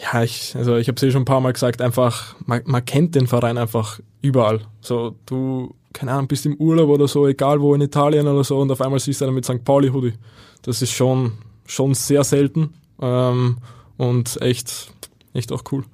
Ja, 0.02 0.22
ich, 0.22 0.54
also 0.56 0.76
ich 0.76 0.88
habe 0.88 0.96
es 0.96 1.02
eh 1.02 1.10
schon 1.10 1.22
ein 1.22 1.26
paar 1.26 1.40
Mal 1.40 1.52
gesagt, 1.52 1.80
einfach, 1.80 2.34
man, 2.44 2.62
man 2.66 2.84
kennt 2.84 3.14
den 3.14 3.26
Verein 3.26 3.58
einfach 3.58 4.00
überall. 4.20 4.60
So, 4.80 5.14
du, 5.24 5.74
keine 5.92 6.12
Ahnung, 6.12 6.28
bist 6.28 6.44
im 6.46 6.56
Urlaub 6.56 6.90
oder 6.90 7.08
so, 7.08 7.26
egal 7.26 7.60
wo 7.60 7.74
in 7.74 7.80
Italien 7.80 8.26
oder 8.26 8.44
so, 8.44 8.58
und 8.58 8.70
auf 8.70 8.80
einmal 8.80 9.00
siehst 9.00 9.20
du 9.20 9.24
einen 9.24 9.34
mit 9.34 9.44
St. 9.44 9.64
Pauli-Hoodie. 9.64 10.14
Das 10.62 10.82
ist 10.82 10.92
schon, 10.92 11.32
schon 11.64 11.94
sehr 11.94 12.24
selten 12.24 12.74
ähm, 13.00 13.58
und 13.96 14.40
echt, 14.42 14.92
echt 15.32 15.52
auch 15.52 15.62
cool. 15.70 15.84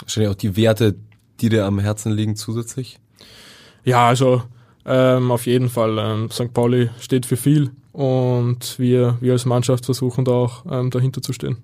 Wahrscheinlich 0.00 0.30
auch 0.30 0.36
die 0.38 0.56
Werte, 0.56 0.94
die 1.40 1.48
dir 1.48 1.64
am 1.66 1.78
Herzen 1.78 2.12
liegen 2.12 2.36
zusätzlich. 2.36 2.98
Ja, 3.84 4.06
also 4.08 4.42
ähm, 4.84 5.30
auf 5.30 5.46
jeden 5.46 5.68
Fall, 5.68 5.98
ähm, 5.98 6.30
St. 6.30 6.52
Pauli 6.52 6.90
steht 7.00 7.26
für 7.26 7.36
viel 7.36 7.70
und 7.92 8.78
wir, 8.78 9.16
wir 9.20 9.32
als 9.32 9.44
Mannschaft 9.44 9.84
versuchen 9.84 10.24
da 10.24 10.32
auch 10.32 10.64
ähm, 10.70 10.90
dahinter 10.90 11.22
zu 11.22 11.32
stehen. 11.32 11.58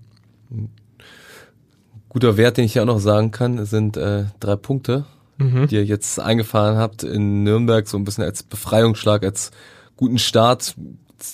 Guter 2.09 2.37
Wert, 2.37 2.59
den 2.59 2.64
ich 2.64 2.75
ja 2.75 2.83
auch 2.83 2.87
noch 2.87 2.99
sagen 2.99 3.31
kann, 3.31 3.64
sind 3.64 3.97
äh, 3.97 4.25
drei 4.40 4.57
Punkte, 4.57 5.05
Mhm. 5.38 5.66
die 5.66 5.77
ihr 5.77 5.85
jetzt 5.85 6.21
eingefahren 6.21 6.77
habt 6.77 7.03
in 7.03 7.42
Nürnberg, 7.42 7.88
so 7.88 7.97
ein 7.97 8.05
bisschen 8.05 8.25
als 8.25 8.42
Befreiungsschlag, 8.42 9.25
als 9.25 9.51
guten 9.97 10.18
Start. 10.18 10.75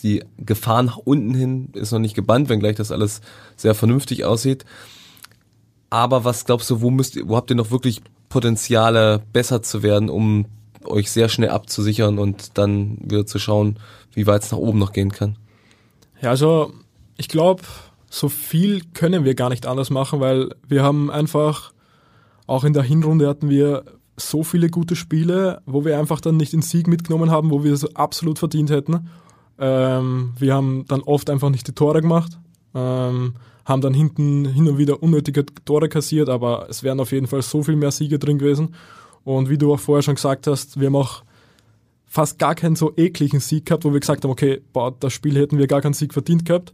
Die 0.02 0.22
Gefahr 0.38 0.82
nach 0.82 0.98
unten 0.98 1.34
hin 1.34 1.70
ist 1.74 1.92
noch 1.92 1.98
nicht 1.98 2.14
gebannt, 2.14 2.48
wenngleich 2.48 2.76
das 2.76 2.92
alles 2.92 3.20
sehr 3.56 3.74
vernünftig 3.74 4.24
aussieht. 4.24 4.64
Aber 5.90 6.24
was 6.24 6.44
glaubst 6.44 6.68
du, 6.70 6.81
wo 6.81 6.90
müsst 6.90 7.18
wo 7.29 7.37
habt 7.37 7.51
ihr 7.51 7.57
noch 7.57 7.70
wirklich 7.70 8.03
Potenziale, 8.29 9.22
besser 9.33 9.62
zu 9.62 9.83
werden, 9.83 10.11
um 10.11 10.46
euch 10.85 11.11
sehr 11.11 11.29
schnell 11.29 11.51
abzusichern 11.51 12.18
und 12.18 12.59
dann 12.59 12.98
wieder 13.01 13.27
zu 13.27 13.38
schauen, 13.38 13.79
wie 14.12 14.27
weit 14.27 14.42
es 14.42 14.53
nach 14.53 14.59
oben 14.59 14.79
noch 14.79 14.92
gehen 14.92 15.12
kann? 15.12 15.37
Ja, 16.20 16.31
also 16.31 16.72
ich 17.16 17.29
glaube, 17.29 17.62
so 18.11 18.29
viel 18.29 18.83
können 18.94 19.24
wir 19.24 19.35
gar 19.35 19.51
nicht 19.51 19.66
anders 19.66 19.90
machen, 19.90 20.20
weil 20.20 20.55
wir 20.66 20.83
haben 20.83 21.11
einfach, 21.11 21.72
auch 22.46 22.64
in 22.64 22.72
der 22.72 22.83
Hinrunde 22.83 23.29
hatten 23.29 23.48
wir 23.48 23.85
so 24.16 24.42
viele 24.42 24.68
gute 24.68 24.96
Spiele, 24.96 25.62
wo 25.66 25.85
wir 25.85 25.98
einfach 25.98 26.20
dann 26.20 26.37
nicht 26.37 26.53
den 26.53 26.62
Sieg 26.62 26.88
mitgenommen 26.88 27.31
haben, 27.31 27.51
wo 27.51 27.62
wir 27.64 27.72
es 27.72 27.96
absolut 27.96 28.38
verdient 28.38 28.70
hätten. 28.70 29.09
Ähm, 29.59 30.33
wir 30.38 30.55
haben 30.55 30.85
dann 30.88 31.03
oft 31.03 31.31
einfach 31.31 31.51
nicht 31.51 31.68
die 31.68 31.74
Tore 31.74 32.01
gemacht, 32.01 32.38
ähm, 32.74 33.35
haben 33.68 33.83
dann 33.83 33.92
hinten 33.92 34.46
hin 34.46 34.66
und 34.66 34.78
wieder 34.78 35.02
unnötige 35.02 35.44
Tore 35.64 35.90
kassiert, 35.90 36.31
aber 36.31 36.66
es 36.70 36.83
wären 36.83 37.00
auf 37.00 37.12
jeden 37.12 37.26
Fall 37.26 37.42
so 37.42 37.62
viel 37.62 37.76
mehr 37.76 37.90
Siege 37.90 38.18
drin 38.18 38.38
gewesen. 38.38 38.74
Und 39.24 39.50
wie 39.50 39.59
du 39.59 39.74
auch 39.74 39.78
vorher 39.78 40.02
schon 40.02 40.14
gesagt 40.14 40.46
hast, 40.46 40.81
wir 40.81 40.87
haben 40.87 40.96
auch 40.96 41.22
fast 42.07 42.38
gar 42.38 42.54
keinen 42.54 42.76
so 42.76 42.94
ekligen 42.96 43.40
Sieg 43.40 43.66
gehabt, 43.66 43.85
wo 43.85 43.92
wir 43.92 44.00
gesagt 44.00 44.24
haben, 44.24 44.31
okay, 44.31 44.62
boah, 44.72 44.94
das 44.98 45.12
Spiel 45.12 45.37
hätten 45.37 45.59
wir 45.59 45.66
gar 45.66 45.83
keinen 45.83 45.92
Sieg 45.92 46.14
verdient 46.14 46.46
gehabt 46.46 46.72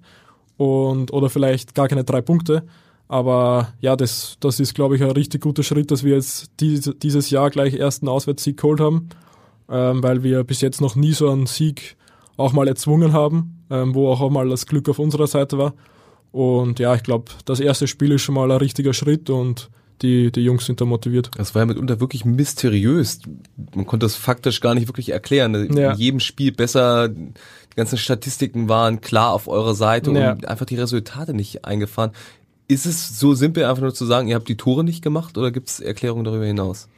und 0.56 1.12
oder 1.12 1.28
vielleicht 1.30 1.74
gar 1.74 1.88
keine 1.88 2.04
drei 2.04 2.20
Punkte. 2.20 2.64
Aber 3.08 3.72
ja, 3.80 3.96
das, 3.96 4.36
das 4.38 4.60
ist, 4.60 4.74
glaube 4.74 4.94
ich, 4.94 5.02
ein 5.02 5.10
richtig 5.10 5.42
guter 5.42 5.64
Schritt, 5.64 5.90
dass 5.90 6.04
wir 6.04 6.14
jetzt 6.14 6.52
diese, 6.60 6.94
dieses 6.94 7.28
Jahr 7.30 7.50
gleich 7.50 7.74
ersten 7.74 8.06
Auswärtssieg 8.06 8.56
geholt 8.56 8.80
haben, 8.80 9.08
ähm, 9.68 10.00
weil 10.02 10.22
wir 10.22 10.44
bis 10.44 10.60
jetzt 10.60 10.80
noch 10.80 10.94
nie 10.94 11.12
so 11.12 11.28
einen 11.28 11.46
Sieg 11.46 11.96
auch 12.36 12.52
mal 12.52 12.68
erzwungen 12.68 13.12
haben, 13.12 13.64
ähm, 13.68 13.94
wo 13.96 14.08
auch 14.08 14.30
mal 14.30 14.48
das 14.48 14.66
Glück 14.66 14.88
auf 14.88 15.00
unserer 15.00 15.26
Seite 15.26 15.58
war. 15.58 15.74
Und 16.34 16.80
ja, 16.80 16.96
ich 16.96 17.04
glaube, 17.04 17.30
das 17.44 17.60
erste 17.60 17.86
Spiel 17.86 18.10
ist 18.10 18.22
schon 18.22 18.34
mal 18.34 18.50
ein 18.50 18.56
richtiger 18.58 18.92
Schritt 18.92 19.30
und 19.30 19.70
die, 20.02 20.32
die 20.32 20.40
Jungs 20.40 20.66
sind 20.66 20.80
da 20.80 20.84
motiviert. 20.84 21.30
Das 21.36 21.54
war 21.54 21.62
ja 21.62 21.66
mitunter 21.66 22.00
wirklich 22.00 22.24
mysteriös. 22.24 23.20
Man 23.76 23.86
konnte 23.86 24.04
das 24.04 24.16
faktisch 24.16 24.60
gar 24.60 24.74
nicht 24.74 24.88
wirklich 24.88 25.10
erklären. 25.10 25.54
Ja. 25.76 25.92
In 25.92 25.98
jedem 25.98 26.18
Spiel 26.18 26.50
besser, 26.50 27.08
die 27.08 27.32
ganzen 27.76 27.98
Statistiken 27.98 28.68
waren 28.68 29.00
klar 29.00 29.32
auf 29.32 29.46
eurer 29.46 29.76
Seite 29.76 30.10
Ja. 30.10 30.32
und 30.32 30.48
einfach 30.48 30.66
die 30.66 30.74
Resultate 30.74 31.34
nicht 31.34 31.64
eingefahren. 31.64 32.10
Ist 32.66 32.84
es 32.84 33.16
so 33.20 33.34
simpel, 33.34 33.64
einfach 33.66 33.82
nur 33.82 33.94
zu 33.94 34.04
sagen, 34.04 34.26
ihr 34.26 34.34
habt 34.34 34.48
die 34.48 34.56
Tore 34.56 34.82
nicht 34.82 35.02
gemacht 35.02 35.38
oder 35.38 35.52
gibt 35.52 35.68
es 35.68 35.78
Erklärungen 35.78 36.24
darüber 36.24 36.46
hinaus? 36.46 36.88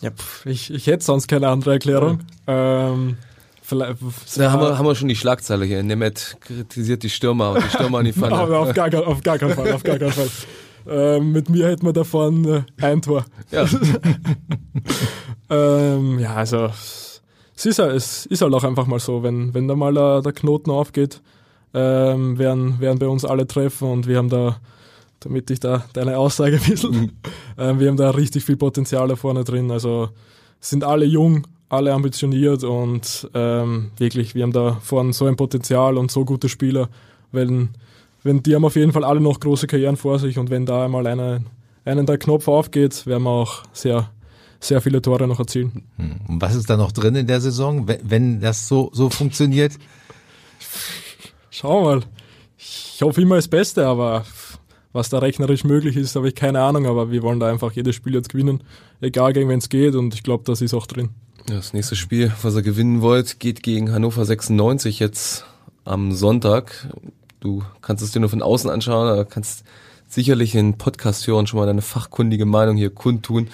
Ja, 0.00 0.10
pff, 0.10 0.46
ich, 0.46 0.72
ich 0.72 0.86
hätte 0.86 1.04
sonst 1.04 1.28
keine 1.28 1.48
andere 1.48 1.72
Erklärung. 1.72 2.20
Ähm, 2.46 3.18
vielleicht, 3.64 3.96
Da 4.36 4.52
haben 4.52 4.62
wir, 4.62 4.78
haben 4.78 4.86
wir 4.86 4.94
schon 4.94 5.08
die 5.08 5.16
Schlagzeile 5.16 5.64
hier. 5.64 5.82
Nemeth 5.82 6.36
kritisiert 6.40 7.02
die 7.02 7.10
Stürmer 7.10 7.52
und 7.52 7.64
die 7.64 7.68
Stürmer 7.70 7.98
an 7.98 8.04
die 8.04 8.12
Pfanne. 8.14 8.36
Aber 8.36 8.60
auf 8.60 8.74
gar, 8.74 8.92
auf 9.06 9.22
gar 9.22 9.38
keinen 9.38 9.54
Fall, 9.54 9.72
auf 9.72 9.82
gar 9.82 9.98
keinen 9.98 10.12
Fall. 10.12 10.28
Ähm, 10.86 11.32
mit 11.32 11.48
mir 11.48 11.68
hätten 11.68 11.86
wir 11.86 11.94
davon 11.94 12.44
äh, 12.44 12.62
ein 12.80 13.00
Tor. 13.00 13.24
Ja. 13.50 13.66
Ähm, 15.50 16.18
ja, 16.18 16.34
also 16.34 16.70
es 17.56 17.66
ist, 17.66 17.78
halt, 17.78 17.94
es 17.94 18.26
ist 18.26 18.42
halt 18.42 18.52
auch 18.54 18.64
einfach 18.64 18.86
mal 18.86 18.98
so, 18.98 19.22
wenn, 19.22 19.54
wenn 19.54 19.68
da 19.68 19.76
mal 19.76 19.92
der, 19.92 20.22
der 20.22 20.32
Knoten 20.32 20.70
aufgeht, 20.70 21.20
ähm, 21.72 22.38
werden, 22.38 22.80
werden 22.80 22.98
bei 22.98 23.06
uns 23.06 23.24
alle 23.24 23.46
treffen 23.46 23.90
und 23.90 24.06
wir 24.06 24.18
haben 24.18 24.30
da, 24.30 24.60
damit 25.20 25.50
ich 25.50 25.60
da 25.60 25.84
deine 25.92 26.18
Aussage 26.18 26.56
ein 26.56 26.70
bisschen, 26.70 27.12
ähm, 27.58 27.78
wir 27.78 27.88
haben 27.88 27.96
da 27.96 28.10
richtig 28.10 28.44
viel 28.44 28.56
Potenzial 28.56 29.08
da 29.08 29.16
vorne 29.16 29.44
drin. 29.44 29.70
Also 29.70 30.08
sind 30.60 30.82
alle 30.82 31.04
jung, 31.04 31.46
alle 31.74 31.92
ambitioniert 31.92 32.64
und 32.64 33.28
ähm, 33.34 33.90
wirklich, 33.98 34.34
wir 34.34 34.42
haben 34.42 34.52
da 34.52 34.78
vorne 34.82 35.12
so 35.12 35.26
ein 35.26 35.36
Potenzial 35.36 35.98
und 35.98 36.10
so 36.10 36.24
gute 36.24 36.48
Spieler, 36.48 36.88
wenn, 37.32 37.70
wenn 38.22 38.42
die 38.42 38.54
haben 38.54 38.64
auf 38.64 38.76
jeden 38.76 38.92
Fall 38.92 39.04
alle 39.04 39.20
noch 39.20 39.40
große 39.40 39.66
Karrieren 39.66 39.96
vor 39.96 40.18
sich 40.18 40.38
und 40.38 40.50
wenn 40.50 40.66
da 40.66 40.84
einmal 40.84 41.06
eine, 41.06 41.44
einen 41.84 42.06
der 42.06 42.18
Knopf 42.18 42.48
aufgeht, 42.48 43.06
werden 43.06 43.24
wir 43.24 43.30
auch 43.30 43.62
sehr, 43.72 44.10
sehr 44.60 44.80
viele 44.80 45.02
Tore 45.02 45.26
noch 45.26 45.38
erzielen. 45.38 45.84
Und 45.98 46.40
was 46.40 46.54
ist 46.54 46.70
da 46.70 46.76
noch 46.76 46.92
drin 46.92 47.14
in 47.16 47.26
der 47.26 47.40
Saison, 47.40 47.86
wenn, 47.86 47.98
wenn 48.02 48.40
das 48.40 48.68
so, 48.68 48.90
so 48.92 49.10
funktioniert? 49.10 49.72
Schau 51.50 51.84
mal. 51.84 52.00
Ich 52.56 53.02
hoffe 53.02 53.20
immer 53.22 53.36
das 53.36 53.48
Beste, 53.48 53.86
aber 53.86 54.24
was 54.94 55.10
da 55.10 55.18
rechnerisch 55.18 55.64
möglich 55.64 55.96
ist, 55.96 56.16
habe 56.16 56.28
ich 56.28 56.34
keine 56.34 56.60
Ahnung. 56.60 56.86
Aber 56.86 57.10
wir 57.10 57.22
wollen 57.22 57.40
da 57.40 57.50
einfach 57.50 57.72
jedes 57.72 57.94
Spiel 57.94 58.14
jetzt 58.14 58.30
gewinnen, 58.30 58.62
egal 59.02 59.34
gegen 59.34 59.50
wen 59.50 59.58
es 59.58 59.68
geht. 59.68 59.94
Und 59.94 60.14
ich 60.14 60.22
glaube, 60.22 60.44
das 60.46 60.62
ist 60.62 60.72
auch 60.72 60.86
drin. 60.86 61.10
Das 61.46 61.74
nächste 61.74 61.96
Spiel, 61.96 62.32
was 62.40 62.54
ihr 62.54 62.62
gewinnen 62.62 63.02
wollt, 63.02 63.38
geht 63.38 63.62
gegen 63.62 63.92
Hannover 63.92 64.24
96 64.24 65.00
jetzt 65.00 65.44
am 65.84 66.12
Sonntag. 66.12 66.88
Du 67.40 67.62
kannst 67.82 68.02
es 68.02 68.12
dir 68.12 68.20
nur 68.20 68.30
von 68.30 68.40
außen 68.40 68.70
anschauen, 68.70 69.08
aber 69.08 69.26
kannst 69.26 69.64
sicherlich 70.06 70.54
in 70.54 70.78
Podcast 70.78 71.26
hören 71.26 71.46
schon 71.46 71.60
mal 71.60 71.66
deine 71.66 71.82
fachkundige 71.82 72.46
Meinung 72.46 72.76
hier 72.76 72.90
kundtun. 72.90 73.48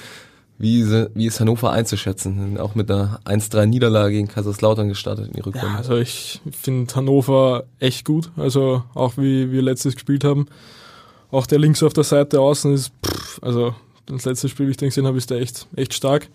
Wie, 0.59 0.85
wie 1.15 1.27
ist 1.27 1.41
Hannover 1.41 1.73
einzuschätzen? 1.73 2.59
Auch 2.59 2.75
mit 2.75 2.91
einer 2.91 3.19
1-3 3.25 3.65
Niederlage 3.65 4.13
gegen 4.13 4.29
Kaiserslautern 4.29 4.91
gestartet 4.91 5.29
in 5.29 5.33
die 5.33 5.41
Rückrunde. 5.41 5.69
Ja, 5.69 5.77
also 5.77 5.97
ich 5.97 6.43
finde 6.53 6.95
Hannover 6.95 7.65
echt 7.79 8.05
gut. 8.05 8.31
Also 8.37 8.85
auch 8.93 9.17
wie 9.17 9.51
wir 9.51 9.63
letztes 9.63 9.95
gespielt 9.95 10.23
haben. 10.23 10.47
Auch 11.31 11.47
der 11.47 11.59
links 11.59 11.83
auf 11.83 11.93
der 11.93 12.05
Seite 12.05 12.41
außen 12.41 12.73
ist, 12.75 12.93
pff, 13.07 13.39
also 13.43 13.75
das 14.07 14.25
letzte 14.25 14.49
Spiel, 14.49 14.67
wie 14.67 14.73
ich 14.73 14.77
den 14.77 14.89
gesehen 14.89 15.07
habe, 15.07 15.17
ist 15.19 15.31
der 15.31 15.41
echt, 15.41 15.67
echt 15.77 15.95
stark. 15.95 16.29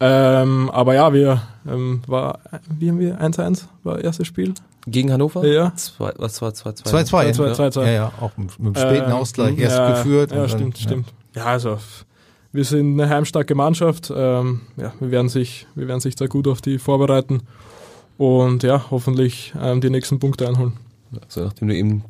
Ähm, 0.00 0.70
aber 0.70 0.94
ja, 0.94 1.12
wir 1.12 1.42
ähm, 1.66 2.02
war, 2.06 2.38
wie 2.78 2.90
haben 2.90 3.00
wir 3.00 3.20
1-1 3.20 3.64
war 3.82 3.98
erstes 3.98 4.26
Spiel? 4.26 4.54
Gegen 4.86 5.10
Hannover? 5.12 5.44
Ja. 5.46 5.74
Zwei, 5.74 6.12
was 6.16 6.40
war 6.40 6.50
2-2? 6.50 6.84
2-2. 7.10 7.54
2-2. 7.54 7.84
Ja, 7.84 7.90
ja, 7.90 8.12
auch 8.20 8.36
mit, 8.36 8.58
mit 8.60 8.76
dem 8.76 8.80
späten 8.80 9.10
Ähm, 9.10 9.16
Ausgleich 9.16 9.58
erst 9.58 9.76
ja, 9.76 9.90
geführt. 9.90 10.30
Ja, 10.30 10.36
und 10.42 10.42
dann- 10.50 10.58
stimmt, 10.58 10.78
stimmt. 10.78 11.12
Ja, 11.34 11.46
also 11.46 11.78
wir 12.52 12.64
sind 12.64 12.98
eine 12.98 13.10
heimstarke 13.10 13.54
Mannschaft. 13.54 14.12
Ähm, 14.14 14.60
ja, 14.76 14.92
wir 15.00 15.10
werden 15.10 15.28
sich, 15.28 15.66
wir 15.74 15.88
werden 15.88 16.00
sich 16.00 16.14
da 16.14 16.26
gut 16.26 16.46
auf 16.48 16.60
die 16.62 16.78
vorbereiten 16.78 17.42
und 18.18 18.62
ja, 18.62 18.84
hoffentlich 18.90 19.52
ähm, 19.60 19.80
die 19.80 19.90
nächsten 19.90 20.18
Punkte 20.20 20.48
einholen. 20.48 20.74
Also 21.24 21.44
nachdem 21.44 21.68
du 21.68 21.74
eben 21.74 22.04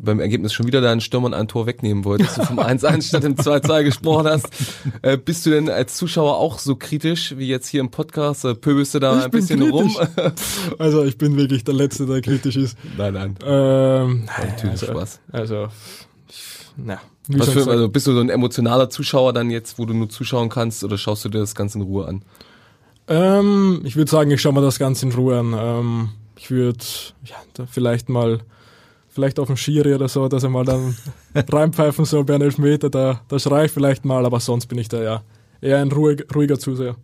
beim 0.00 0.20
Ergebnis 0.20 0.52
schon 0.52 0.66
wieder 0.66 0.80
deinen 0.80 1.00
Stürmer 1.00 1.36
ein 1.36 1.48
Tor 1.48 1.66
wegnehmen 1.66 2.04
wolltest, 2.04 2.38
du 2.38 2.44
vom 2.44 2.58
1-1 2.58 3.08
statt 3.08 3.22
dem 3.22 3.36
2-2 3.36 3.84
gesprochen 3.84 4.26
hast, 4.26 4.48
äh, 5.02 5.16
bist 5.16 5.46
du 5.46 5.50
denn 5.50 5.68
als 5.68 5.96
Zuschauer 5.96 6.36
auch 6.36 6.58
so 6.58 6.76
kritisch 6.76 7.36
wie 7.36 7.46
jetzt 7.46 7.68
hier 7.68 7.80
im 7.80 7.90
Podcast? 7.90 8.44
Äh, 8.44 8.54
pöbelst 8.54 8.94
du 8.94 8.98
da 8.98 9.18
Ich 9.18 9.24
ein 9.24 9.30
bisschen 9.30 9.62
rum? 9.62 9.96
Also 10.78 11.04
ich 11.04 11.18
bin 11.18 11.36
wirklich 11.36 11.64
der 11.64 11.74
Letzte, 11.74 12.06
der 12.06 12.20
kritisch 12.20 12.56
ist. 12.56 12.76
nein, 12.96 13.14
nein. 13.14 13.36
Ähm, 13.44 14.24
Natürlich 14.26 14.70
also, 14.72 14.86
Spaß. 14.86 15.20
Also, 15.32 15.68
na, 16.76 17.00
Was 17.28 17.48
für, 17.48 17.66
also 17.68 17.88
bist 17.88 18.06
du 18.06 18.12
so 18.12 18.20
ein 18.20 18.28
emotionaler 18.28 18.90
Zuschauer 18.90 19.32
dann 19.32 19.50
jetzt, 19.50 19.78
wo 19.78 19.86
du 19.86 19.94
nur 19.94 20.08
zuschauen 20.08 20.48
kannst 20.48 20.84
oder 20.84 20.98
schaust 20.98 21.24
du 21.24 21.28
dir 21.28 21.38
das 21.38 21.54
Ganze 21.54 21.78
in 21.78 21.84
Ruhe 21.84 22.06
an? 22.06 22.22
Ähm, 23.08 23.80
ich 23.84 23.96
würde 23.96 24.10
sagen, 24.10 24.30
ich 24.30 24.40
schaue 24.40 24.52
mir 24.52 24.62
das 24.62 24.78
Ganze 24.78 25.06
in 25.06 25.12
Ruhe 25.12 25.38
an. 25.38 25.54
Ähm, 25.56 26.08
ich 26.36 26.50
würde 26.50 26.84
ja, 27.24 27.36
vielleicht 27.70 28.08
mal, 28.08 28.40
vielleicht 29.16 29.40
auf 29.40 29.48
dem 29.48 29.56
Schiri 29.56 29.92
oder 29.94 30.08
so, 30.08 30.28
dass 30.28 30.44
er 30.44 30.50
mal 30.50 30.64
dann 30.64 30.94
reinpfeifen 31.34 32.04
soll 32.04 32.24
bei 32.24 32.34
einem 32.36 32.44
Elfmeter, 32.44 32.90
da, 32.90 33.20
da 33.28 33.38
schreie 33.40 33.66
ich 33.66 33.72
vielleicht 33.72 34.04
mal, 34.04 34.24
aber 34.24 34.38
sonst 34.38 34.66
bin 34.66 34.78
ich 34.78 34.88
da 34.88 35.02
ja 35.02 35.22
eher 35.60 35.78
ein 35.78 35.90
ruhig, 35.90 36.24
ruhiger 36.34 36.58
Zuseher. 36.58 36.94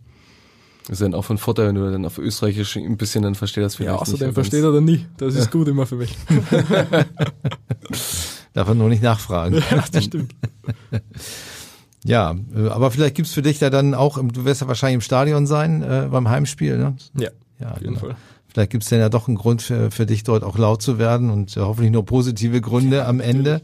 Das 0.83 0.99
ist 0.99 1.01
dann 1.01 1.13
auch 1.13 1.23
von 1.25 1.37
Vorteil, 1.37 1.67
wenn 1.69 1.75
du 1.75 1.91
dann 1.91 2.05
auf 2.05 2.17
Österreichisch 2.17 2.75
ein 2.77 2.97
bisschen 2.97 3.23
dann 3.23 3.35
verstehst 3.35 3.65
das 3.65 3.75
vielleicht 3.75 3.95
Ja, 3.95 4.01
außerdem 4.01 4.27
nicht. 4.27 4.33
versteht 4.35 4.63
er 4.63 4.71
dann 4.73 4.85
nie. 4.85 5.05
Das 5.17 5.35
ist 5.35 5.51
gut 5.51 5.67
immer 5.67 5.85
für 5.85 5.95
mich. 5.95 6.15
Darf 8.53 8.67
er 8.67 8.75
nur 8.75 8.89
nicht 8.89 9.01
nachfragen. 9.01 9.55
ja, 9.71 9.83
das 9.91 10.03
stimmt. 10.05 10.33
Ja, 12.05 12.35
äh, 12.53 12.67
aber 12.67 12.91
vielleicht 12.91 13.15
gibt's 13.15 13.31
für 13.33 13.41
dich 13.41 13.59
da 13.59 13.69
dann 13.69 13.93
auch, 13.93 14.19
du 14.21 14.43
wirst 14.43 14.59
ja 14.59 14.67
wahrscheinlich 14.67 14.95
im 14.95 15.01
Stadion 15.01 15.47
sein 15.47 15.81
äh, 15.83 16.09
beim 16.11 16.29
Heimspiel, 16.29 16.77
ne? 16.77 16.97
Ja, 17.17 17.29
Ja, 17.61 17.71
auf 17.71 17.79
jeden 17.81 17.93
genau. 17.93 18.07
Fall. 18.07 18.15
Vielleicht 18.53 18.71
gibt's 18.71 18.89
dann 18.89 18.99
ja 18.99 19.09
doch 19.09 19.27
einen 19.27 19.37
Grund 19.37 19.61
für, 19.63 19.89
für 19.89 20.05
dich 20.05 20.23
dort 20.23 20.43
auch 20.43 20.57
laut 20.57 20.81
zu 20.81 20.99
werden 20.99 21.29
und 21.31 21.57
äh, 21.57 21.61
hoffentlich 21.61 21.91
nur 21.91 22.05
positive 22.05 22.61
Gründe 22.61 23.05
am 23.05 23.19
Ende. 23.19 23.61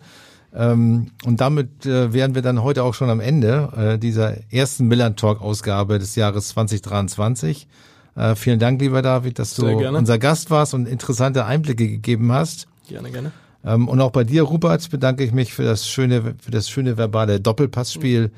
Ähm, 0.54 1.12
und 1.25 1.41
damit 1.41 1.86
äh, 1.86 2.12
wären 2.12 2.34
wir 2.34 2.41
dann 2.41 2.63
heute 2.63 2.84
auch 2.84 2.95
schon 2.95 3.10
am 3.10 3.19
Ende 3.19 3.69
äh, 3.78 3.99
dieser 3.99 4.34
ersten 4.52 4.88
Millern 4.88 5.15
Talk 5.15 5.41
Ausgabe 5.41 5.99
des 5.99 6.15
Jahres 6.15 6.49
2023. 6.49 7.67
Äh, 8.15 8.36
vielen 8.36 8.58
Dank, 8.58 8.82
lieber 8.82 9.04
David, 9.04 9.38
dass 9.38 9.54
du 9.54 9.67
unser 9.67 10.17
Gast 10.17 10.49
warst 10.49 10.73
und 10.73 10.88
interessante 10.88 11.45
Einblicke 11.45 11.88
gegeben 11.88 12.32
hast. 12.32 12.67
Gerne, 12.88 13.12
gerne. 13.12 13.32
Ähm, 13.63 13.88
und 13.88 14.02
auch 14.02 14.12
bei 14.12 14.23
dir, 14.23 14.41
Rupert, 14.43 14.89
bedanke 14.89 15.23
ich 15.23 15.32
mich 15.32 15.54
für 15.54 15.63
das 15.63 15.88
schöne, 15.88 16.36
für 16.41 16.52
das 16.52 16.67
schöne 16.69 16.97
verbale 16.97 17.39
Doppelpassspiel. 17.39 18.23
Ähm, 18.23 18.32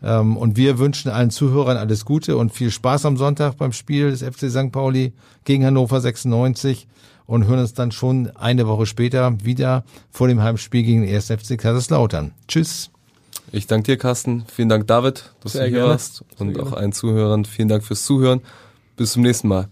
und 0.00 0.56
wir 0.56 0.78
wünschen 0.78 1.10
allen 1.10 1.30
Zuhörern 1.30 1.76
alles 1.76 2.04
Gute 2.04 2.36
und 2.36 2.52
viel 2.52 2.70
Spaß 2.70 3.06
am 3.06 3.16
Sonntag 3.16 3.56
beim 3.56 3.72
Spiel 3.72 4.10
des 4.10 4.22
FC 4.22 4.50
St. 4.50 4.70
Pauli 4.70 5.12
gegen 5.44 5.64
Hannover 5.64 6.00
96 6.00 6.86
und 7.26 7.46
hören 7.46 7.60
uns 7.60 7.74
dann 7.74 7.92
schon 7.92 8.30
eine 8.36 8.66
Woche 8.68 8.86
später 8.86 9.42
wieder 9.44 9.84
vor 10.10 10.28
dem 10.28 10.42
Heimspiel 10.42 10.82
gegen 10.82 11.02
den 11.02 11.14
1. 11.14 11.26
FC 11.28 11.58
Kaiserslautern. 11.58 12.32
Tschüss. 12.46 12.90
Ich 13.52 13.66
danke 13.66 13.92
dir, 13.92 13.96
Carsten. 13.96 14.44
Vielen 14.52 14.68
Dank, 14.68 14.86
David, 14.86 15.32
dass 15.40 15.52
Sehr 15.52 15.62
du 15.62 15.68
hier 15.68 15.76
gerne. 15.78 15.90
warst. 15.92 16.24
Und 16.38 16.54
Sehr 16.54 16.62
auch 16.62 16.66
gerne. 16.66 16.76
allen 16.78 16.92
Zuhörern 16.92 17.44
vielen 17.44 17.68
Dank 17.68 17.84
fürs 17.84 18.04
Zuhören. 18.04 18.42
Bis 18.96 19.12
zum 19.12 19.22
nächsten 19.22 19.48
Mal. 19.48 19.68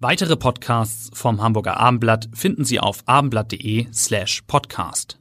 Weitere 0.00 0.36
Podcasts 0.36 1.10
vom 1.14 1.42
Hamburger 1.42 1.78
Abendblatt 1.78 2.28
finden 2.34 2.64
Sie 2.64 2.78
auf 2.78 3.02
abendblatt.de 3.06 3.86
slash 3.92 4.42
podcast. 4.46 5.18